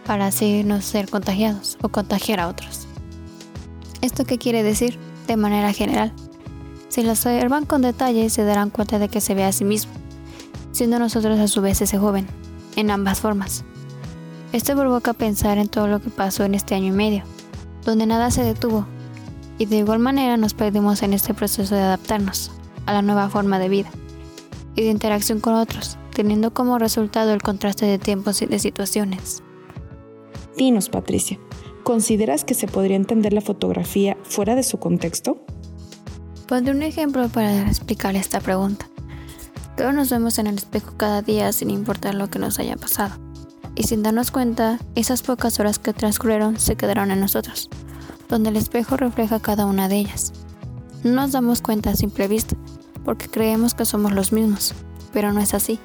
para 0.05 0.27
así 0.27 0.63
no 0.63 0.81
ser 0.81 1.09
contagiados 1.09 1.77
o 1.81 1.89
contagiar 1.89 2.39
a 2.39 2.47
otros. 2.47 2.87
¿Esto 4.01 4.25
qué 4.25 4.37
quiere 4.37 4.63
decir? 4.63 4.97
De 5.27 5.37
manera 5.37 5.73
general, 5.73 6.13
si 6.89 7.03
lo 7.03 7.11
observan 7.11 7.65
con 7.65 7.81
detalle 7.81 8.29
se 8.29 8.43
darán 8.43 8.71
cuenta 8.71 8.97
de 8.97 9.09
que 9.09 9.21
se 9.21 9.35
ve 9.35 9.43
a 9.43 9.51
sí 9.51 9.63
mismo, 9.63 9.91
siendo 10.71 10.97
nosotros 10.97 11.39
a 11.39 11.47
su 11.47 11.61
vez 11.61 11.81
ese 11.81 11.97
joven, 11.97 12.27
en 12.75 12.91
ambas 12.91 13.19
formas. 13.19 13.63
Esto 14.51 14.75
provoca 14.75 15.13
pensar 15.13 15.59
en 15.59 15.67
todo 15.67 15.87
lo 15.87 16.01
que 16.01 16.09
pasó 16.09 16.43
en 16.43 16.55
este 16.55 16.73
año 16.73 16.87
y 16.87 16.91
medio, 16.91 17.23
donde 17.85 18.07
nada 18.07 18.31
se 18.31 18.43
detuvo, 18.43 18.87
y 19.59 19.65
de 19.65 19.77
igual 19.77 19.99
manera 19.99 20.37
nos 20.37 20.55
perdimos 20.55 21.03
en 21.03 21.13
este 21.13 21.33
proceso 21.35 21.75
de 21.75 21.81
adaptarnos 21.81 22.51
a 22.87 22.93
la 22.93 23.03
nueva 23.03 23.29
forma 23.29 23.59
de 23.59 23.69
vida 23.69 23.89
y 24.75 24.83
de 24.83 24.89
interacción 24.89 25.39
con 25.39 25.53
otros, 25.53 25.97
teniendo 26.19 26.53
como 26.53 26.77
resultado 26.77 27.31
el 27.31 27.41
contraste 27.41 27.85
de 27.85 27.97
tiempos 27.97 28.41
y 28.41 28.45
de 28.45 28.59
situaciones. 28.59 29.41
Dinos, 30.57 30.89
Patricia, 30.89 31.39
¿consideras 31.85 32.43
que 32.43 32.55
se 32.55 32.67
podría 32.67 32.97
entender 32.97 33.31
la 33.31 33.39
fotografía 33.39 34.17
fuera 34.23 34.53
de 34.53 34.63
su 34.63 34.79
contexto? 34.79 35.41
Pondré 36.45 36.75
un 36.75 36.83
ejemplo 36.83 37.29
para 37.29 37.61
explicar 37.61 38.17
esta 38.17 38.41
pregunta. 38.41 38.89
Todos 39.77 39.93
nos 39.93 40.09
vemos 40.09 40.37
en 40.39 40.47
el 40.47 40.57
espejo 40.57 40.91
cada 40.97 41.21
día 41.21 41.53
sin 41.53 41.69
importar 41.69 42.15
lo 42.15 42.29
que 42.29 42.37
nos 42.37 42.59
haya 42.59 42.75
pasado. 42.75 43.15
Y 43.75 43.83
sin 43.83 44.03
darnos 44.03 44.29
cuenta, 44.29 44.77
esas 44.95 45.23
pocas 45.23 45.57
horas 45.61 45.79
que 45.79 45.93
transcurrieron 45.93 46.59
se 46.59 46.75
quedaron 46.75 47.11
en 47.11 47.21
nosotros, 47.21 47.69
donde 48.27 48.49
el 48.49 48.57
espejo 48.57 48.97
refleja 48.97 49.39
cada 49.39 49.65
una 49.65 49.87
de 49.87 49.99
ellas. 49.99 50.33
No 51.05 51.13
nos 51.13 51.31
damos 51.31 51.61
cuenta 51.61 51.91
a 51.91 51.95
simple 51.95 52.27
vista, 52.27 52.57
porque 53.05 53.29
creemos 53.29 53.73
que 53.73 53.85
somos 53.85 54.11
los 54.11 54.33
mismos, 54.33 54.73
pero 55.13 55.31
no 55.31 55.39
es 55.39 55.53
así. 55.53 55.79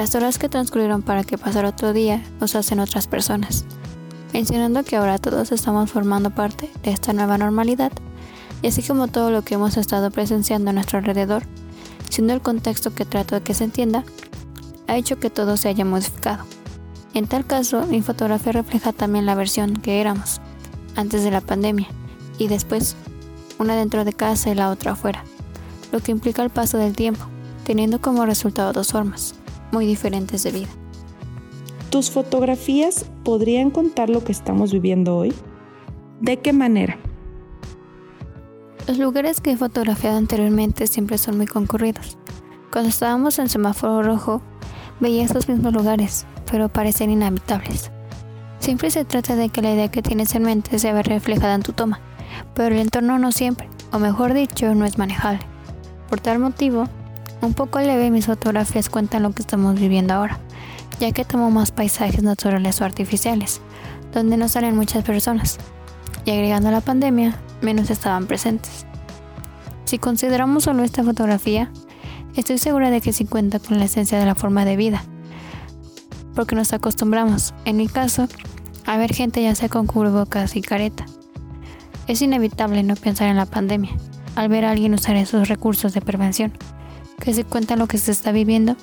Las 0.00 0.14
horas 0.14 0.38
que 0.38 0.48
transcurrieron 0.48 1.02
para 1.02 1.24
que 1.24 1.36
pasara 1.36 1.68
otro 1.68 1.92
día 1.92 2.24
nos 2.40 2.54
hacen 2.54 2.80
otras 2.80 3.06
personas, 3.06 3.66
mencionando 4.32 4.82
que 4.82 4.96
ahora 4.96 5.18
todos 5.18 5.52
estamos 5.52 5.90
formando 5.90 6.30
parte 6.30 6.70
de 6.82 6.90
esta 6.90 7.12
nueva 7.12 7.36
normalidad, 7.36 7.92
y 8.62 8.68
así 8.68 8.82
como 8.82 9.08
todo 9.08 9.30
lo 9.30 9.42
que 9.42 9.56
hemos 9.56 9.76
estado 9.76 10.10
presenciando 10.10 10.70
a 10.70 10.72
nuestro 10.72 10.96
alrededor, 10.96 11.42
siendo 12.08 12.32
el 12.32 12.40
contexto 12.40 12.94
que 12.94 13.04
trato 13.04 13.34
de 13.34 13.42
que 13.42 13.52
se 13.52 13.64
entienda, 13.64 14.02
ha 14.88 14.96
hecho 14.96 15.18
que 15.18 15.28
todo 15.28 15.58
se 15.58 15.68
haya 15.68 15.84
modificado. 15.84 16.46
En 17.12 17.26
tal 17.26 17.44
caso, 17.44 17.84
mi 17.84 18.00
fotografía 18.00 18.52
refleja 18.52 18.94
también 18.94 19.26
la 19.26 19.34
versión 19.34 19.74
que 19.74 20.00
éramos, 20.00 20.40
antes 20.96 21.24
de 21.24 21.30
la 21.30 21.42
pandemia, 21.42 21.88
y 22.38 22.48
después, 22.48 22.96
una 23.58 23.76
dentro 23.76 24.06
de 24.06 24.14
casa 24.14 24.48
y 24.48 24.54
la 24.54 24.70
otra 24.70 24.92
afuera, 24.92 25.24
lo 25.92 26.00
que 26.00 26.10
implica 26.10 26.42
el 26.42 26.48
paso 26.48 26.78
del 26.78 26.96
tiempo, 26.96 27.26
teniendo 27.64 28.00
como 28.00 28.24
resultado 28.24 28.72
dos 28.72 28.92
formas, 28.92 29.34
muy 29.72 29.86
diferentes 29.86 30.42
de 30.42 30.52
vida. 30.52 30.68
¿Tus 31.90 32.10
fotografías 32.10 33.06
podrían 33.24 33.70
contar 33.70 34.10
lo 34.10 34.22
que 34.22 34.32
estamos 34.32 34.72
viviendo 34.72 35.16
hoy? 35.16 35.34
¿De 36.20 36.38
qué 36.38 36.52
manera? 36.52 36.98
Los 38.86 38.98
lugares 38.98 39.40
que 39.40 39.52
he 39.52 39.56
fotografiado 39.56 40.16
anteriormente 40.16 40.86
siempre 40.86 41.18
son 41.18 41.36
muy 41.36 41.46
concurridos. 41.46 42.18
Cuando 42.70 42.90
estábamos 42.90 43.38
en 43.38 43.48
semáforo 43.48 44.02
rojo, 44.02 44.42
veía 45.00 45.24
estos 45.24 45.48
mismos 45.48 45.72
lugares, 45.72 46.26
pero 46.50 46.68
parecen 46.68 47.10
inhabitables. 47.10 47.90
Siempre 48.60 48.90
se 48.90 49.04
trata 49.04 49.34
de 49.34 49.48
que 49.48 49.62
la 49.62 49.72
idea 49.72 49.90
que 49.90 50.02
tienes 50.02 50.34
en 50.34 50.44
mente 50.44 50.78
se 50.78 50.92
vea 50.92 51.02
reflejada 51.02 51.54
en 51.54 51.62
tu 51.62 51.72
toma, 51.72 52.00
pero 52.54 52.74
el 52.74 52.80
entorno 52.80 53.18
no 53.18 53.32
siempre, 53.32 53.68
o 53.92 53.98
mejor 53.98 54.34
dicho, 54.34 54.74
no 54.74 54.84
es 54.84 54.98
manejable. 54.98 55.40
Por 56.08 56.20
tal 56.20 56.38
motivo, 56.38 56.84
un 57.42 57.54
poco 57.54 57.80
leve 57.80 58.10
mis 58.10 58.26
fotografías 58.26 58.90
cuentan 58.90 59.22
lo 59.22 59.32
que 59.32 59.42
estamos 59.42 59.78
viviendo 59.78 60.14
ahora, 60.14 60.38
ya 60.98 61.12
que 61.12 61.24
tomo 61.24 61.50
más 61.50 61.70
paisajes 61.70 62.22
naturales 62.22 62.80
o 62.80 62.84
artificiales, 62.84 63.60
donde 64.12 64.36
no 64.36 64.48
salen 64.48 64.76
muchas 64.76 65.04
personas, 65.04 65.58
y 66.24 66.30
agregando 66.30 66.70
la 66.70 66.82
pandemia, 66.82 67.38
menos 67.62 67.90
estaban 67.90 68.26
presentes. 68.26 68.84
Si 69.84 69.98
consideramos 69.98 70.64
solo 70.64 70.82
esta 70.82 71.02
fotografía, 71.02 71.70
estoy 72.36 72.58
segura 72.58 72.90
de 72.90 73.00
que 73.00 73.12
sí 73.12 73.24
cuenta 73.24 73.58
con 73.58 73.78
la 73.78 73.86
esencia 73.86 74.18
de 74.18 74.26
la 74.26 74.34
forma 74.34 74.64
de 74.64 74.76
vida, 74.76 75.02
porque 76.34 76.54
nos 76.54 76.72
acostumbramos, 76.72 77.54
en 77.64 77.78
mi 77.78 77.88
caso, 77.88 78.28
a 78.86 78.98
ver 78.98 79.14
gente 79.14 79.42
ya 79.42 79.54
sea 79.54 79.68
con 79.68 79.86
cubrebocas 79.86 80.56
y 80.56 80.62
careta. 80.62 81.06
Es 82.06 82.22
inevitable 82.22 82.82
no 82.82 82.96
pensar 82.96 83.28
en 83.28 83.36
la 83.36 83.46
pandemia, 83.46 83.92
al 84.36 84.48
ver 84.48 84.64
a 84.64 84.72
alguien 84.72 84.94
usar 84.94 85.16
esos 85.16 85.48
recursos 85.48 85.94
de 85.94 86.00
prevención 86.00 86.52
que 87.20 87.34
se 87.34 87.44
cuenta 87.44 87.76
lo 87.76 87.86
que 87.86 87.98
se 87.98 88.10
está 88.10 88.32
viviendo? 88.32 88.74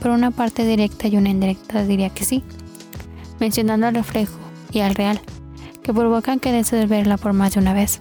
Por 0.00 0.10
una 0.10 0.30
parte 0.30 0.64
directa 0.64 1.08
y 1.08 1.16
una 1.16 1.30
indirecta 1.30 1.84
diría 1.84 2.10
que 2.10 2.24
sí, 2.24 2.44
mencionando 3.40 3.86
al 3.86 3.94
reflejo 3.94 4.38
y 4.70 4.80
al 4.80 4.94
real, 4.94 5.20
que 5.82 5.92
provocan 5.92 6.38
que 6.38 6.52
desees 6.52 6.88
verla 6.88 7.16
por 7.16 7.32
más 7.32 7.54
de 7.54 7.60
una 7.60 7.72
vez. 7.72 8.00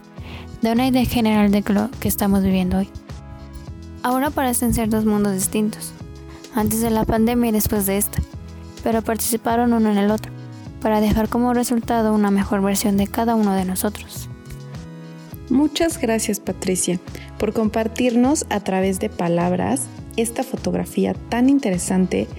Da 0.62 0.74
una 0.74 0.88
idea 0.88 1.06
general 1.06 1.52
de 1.52 1.64
lo 1.68 1.90
que 2.00 2.08
estamos 2.08 2.44
viviendo 2.44 2.78
hoy. 2.78 2.90
Ahora 4.04 4.30
parecen 4.30 4.74
ser 4.74 4.90
dos 4.90 5.06
mundos 5.06 5.34
distintos, 5.34 5.94
antes 6.54 6.82
de 6.82 6.90
la 6.92 7.06
pandemia 7.06 7.50
y 7.50 7.54
después 7.54 7.86
de 7.86 7.98
esta, 7.98 8.22
pero 8.84 9.02
participaron 9.02 9.74
uno 9.74 9.90
en 9.90 9.98
el 9.98 10.12
otro, 10.12 10.32
para 10.82 11.02
dejar 11.02 11.30
como 11.30 11.54
resultado 11.54 12.14
una 12.14 12.32
mejor 12.32 12.62
versión 12.62 12.98
de 12.98 13.08
cada 13.08 13.36
uno 13.36 13.54
de 13.54 13.66
nosotros. 13.66 14.28
Muchas 15.52 16.00
gracias 16.00 16.40
Patricia 16.40 16.98
por 17.38 17.52
compartirnos 17.52 18.46
a 18.50 18.62
través 18.62 19.02
de 19.02 19.10
palabras 19.10 19.88
esta 20.16 20.44
fotografía 20.44 21.14
tan 21.28 21.50
interesante 21.50 22.30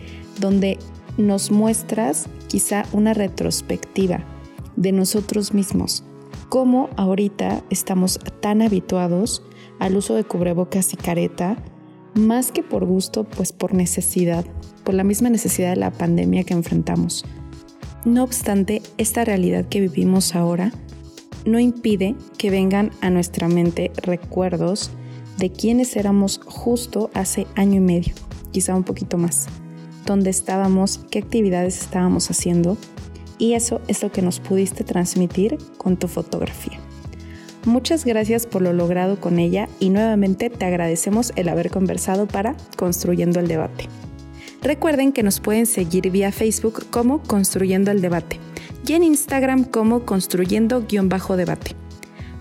donde 0.40 0.78
nos 1.18 1.50
muestras 1.50 2.26
quizá 2.48 2.86
una 2.90 3.12
retrospectiva 3.12 4.24
de 4.76 4.92
nosotros 4.92 5.52
mismos, 5.52 6.04
cómo 6.48 6.88
ahorita 6.96 7.62
estamos 7.68 8.18
tan 8.40 8.62
habituados 8.62 9.42
al 9.78 9.98
uso 9.98 10.14
de 10.14 10.24
cubrebocas 10.24 10.94
y 10.94 10.96
careta, 10.96 11.62
más 12.14 12.50
que 12.50 12.62
por 12.62 12.86
gusto, 12.86 13.24
pues 13.24 13.52
por 13.52 13.74
necesidad, 13.74 14.46
por 14.84 14.94
la 14.94 15.04
misma 15.04 15.28
necesidad 15.28 15.74
de 15.74 15.80
la 15.80 15.92
pandemia 15.92 16.44
que 16.44 16.54
enfrentamos. 16.54 17.26
No 18.06 18.24
obstante, 18.24 18.80
esta 18.96 19.22
realidad 19.22 19.66
que 19.66 19.82
vivimos 19.82 20.34
ahora 20.34 20.72
no 21.44 21.58
impide 21.58 22.14
que 22.38 22.50
vengan 22.50 22.90
a 23.00 23.10
nuestra 23.10 23.48
mente 23.48 23.90
recuerdos 23.96 24.90
de 25.38 25.50
quiénes 25.50 25.96
éramos 25.96 26.40
justo 26.44 27.10
hace 27.14 27.46
año 27.54 27.76
y 27.76 27.80
medio, 27.80 28.14
quizá 28.50 28.74
un 28.74 28.84
poquito 28.84 29.18
más, 29.18 29.46
dónde 30.06 30.30
estábamos, 30.30 31.00
qué 31.10 31.18
actividades 31.18 31.80
estábamos 31.80 32.30
haciendo 32.30 32.76
y 33.38 33.54
eso 33.54 33.80
es 33.88 34.02
lo 34.02 34.12
que 34.12 34.22
nos 34.22 34.40
pudiste 34.40 34.84
transmitir 34.84 35.58
con 35.78 35.96
tu 35.96 36.08
fotografía. 36.08 36.78
Muchas 37.64 38.04
gracias 38.04 38.46
por 38.46 38.60
lo 38.60 38.72
logrado 38.72 39.20
con 39.20 39.38
ella 39.38 39.68
y 39.78 39.90
nuevamente 39.90 40.50
te 40.50 40.64
agradecemos 40.64 41.32
el 41.36 41.48
haber 41.48 41.70
conversado 41.70 42.26
para 42.26 42.56
Construyendo 42.76 43.38
el 43.38 43.46
Debate. 43.46 43.88
Recuerden 44.62 45.12
que 45.12 45.22
nos 45.22 45.40
pueden 45.40 45.66
seguir 45.66 46.10
vía 46.10 46.32
Facebook 46.32 46.86
como 46.90 47.22
Construyendo 47.22 47.90
el 47.90 48.00
Debate 48.00 48.40
y 48.86 48.92
en 48.94 49.02
Instagram 49.02 49.64
como 49.64 50.04
Construyendo-Debate. 50.04 51.76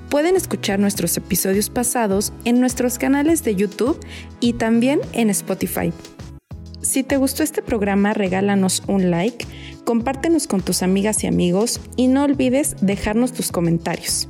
Pueden 0.09 0.35
escuchar 0.35 0.79
nuestros 0.79 1.15
episodios 1.15 1.69
pasados 1.69 2.33
en 2.43 2.59
nuestros 2.59 2.97
canales 2.97 3.43
de 3.43 3.55
YouTube 3.55 3.99
y 4.39 4.53
también 4.53 4.99
en 5.13 5.29
Spotify. 5.29 5.93
Si 6.81 7.03
te 7.03 7.17
gustó 7.17 7.43
este 7.43 7.61
programa, 7.61 8.13
regálanos 8.13 8.83
un 8.87 9.11
like, 9.11 9.45
compártenos 9.85 10.47
con 10.47 10.61
tus 10.61 10.83
amigas 10.83 11.23
y 11.23 11.27
amigos 11.27 11.79
y 11.95 12.07
no 12.07 12.23
olvides 12.23 12.75
dejarnos 12.81 13.31
tus 13.33 13.51
comentarios. 13.51 14.27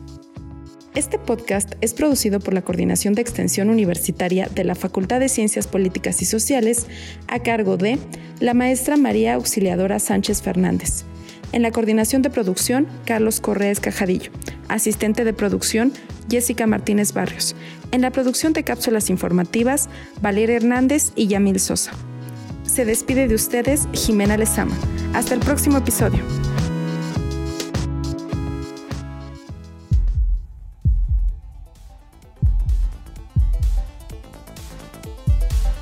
Este 0.93 1.17
podcast 1.17 1.73
es 1.79 1.93
producido 1.93 2.41
por 2.41 2.53
la 2.53 2.63
Coordinación 2.63 3.13
de 3.13 3.21
Extensión 3.21 3.69
Universitaria 3.69 4.49
de 4.53 4.65
la 4.65 4.75
Facultad 4.75 5.21
de 5.21 5.29
Ciencias 5.29 5.65
Políticas 5.65 6.21
y 6.21 6.25
Sociales 6.25 6.85
a 7.27 7.39
cargo 7.39 7.77
de 7.77 7.97
la 8.41 8.53
maestra 8.53 8.97
María 8.97 9.35
Auxiliadora 9.35 9.99
Sánchez 9.99 10.41
Fernández. 10.41 11.05
En 11.51 11.63
la 11.63 11.71
coordinación 11.71 12.21
de 12.21 12.29
producción, 12.29 12.87
Carlos 13.05 13.41
Correa 13.41 13.73
Cajadillo. 13.75 14.31
Asistente 14.69 15.25
de 15.25 15.33
producción, 15.33 15.91
Jessica 16.29 16.65
Martínez 16.65 17.13
Barrios. 17.13 17.55
En 17.91 18.01
la 18.01 18.11
producción 18.11 18.53
de 18.53 18.63
cápsulas 18.63 19.09
informativas, 19.09 19.89
Valeria 20.21 20.55
Hernández 20.55 21.11
y 21.15 21.27
Yamil 21.27 21.59
Sosa. 21.59 21.91
Se 22.63 22.85
despide 22.85 23.27
de 23.27 23.35
ustedes 23.35 23.89
Jimena 23.91 24.37
Lezama. 24.37 24.77
Hasta 25.13 25.33
el 25.33 25.41
próximo 25.41 25.77
episodio. 25.77 26.23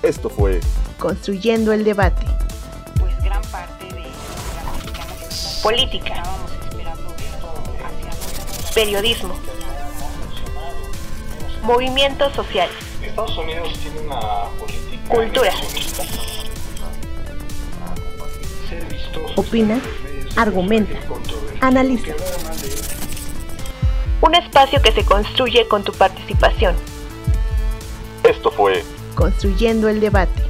Esto 0.02 0.30
fue 0.32 0.60
Construyendo 0.98 1.72
el 1.72 1.84
debate. 1.84 2.26
Política. 5.70 6.24
Periodismo. 8.74 9.36
Movimientos 11.62 12.34
sociales. 12.34 12.76
Estados 13.04 13.38
Unidos 13.38 13.78
tiene 13.78 14.00
una 14.00 14.46
política 14.58 15.14
Cultura. 15.14 15.54
Opina, 19.36 19.80
argumenta, 20.36 20.98
analiza. 21.62 22.14
Un 24.22 24.34
espacio 24.34 24.82
que 24.82 24.92
se 24.92 25.06
construye 25.06 25.68
con 25.68 25.84
tu 25.84 25.92
participación. 25.94 26.76
Esto 28.24 28.50
fue 28.50 28.84
Construyendo 29.14 29.88
el 29.88 30.00
debate. 30.00 30.49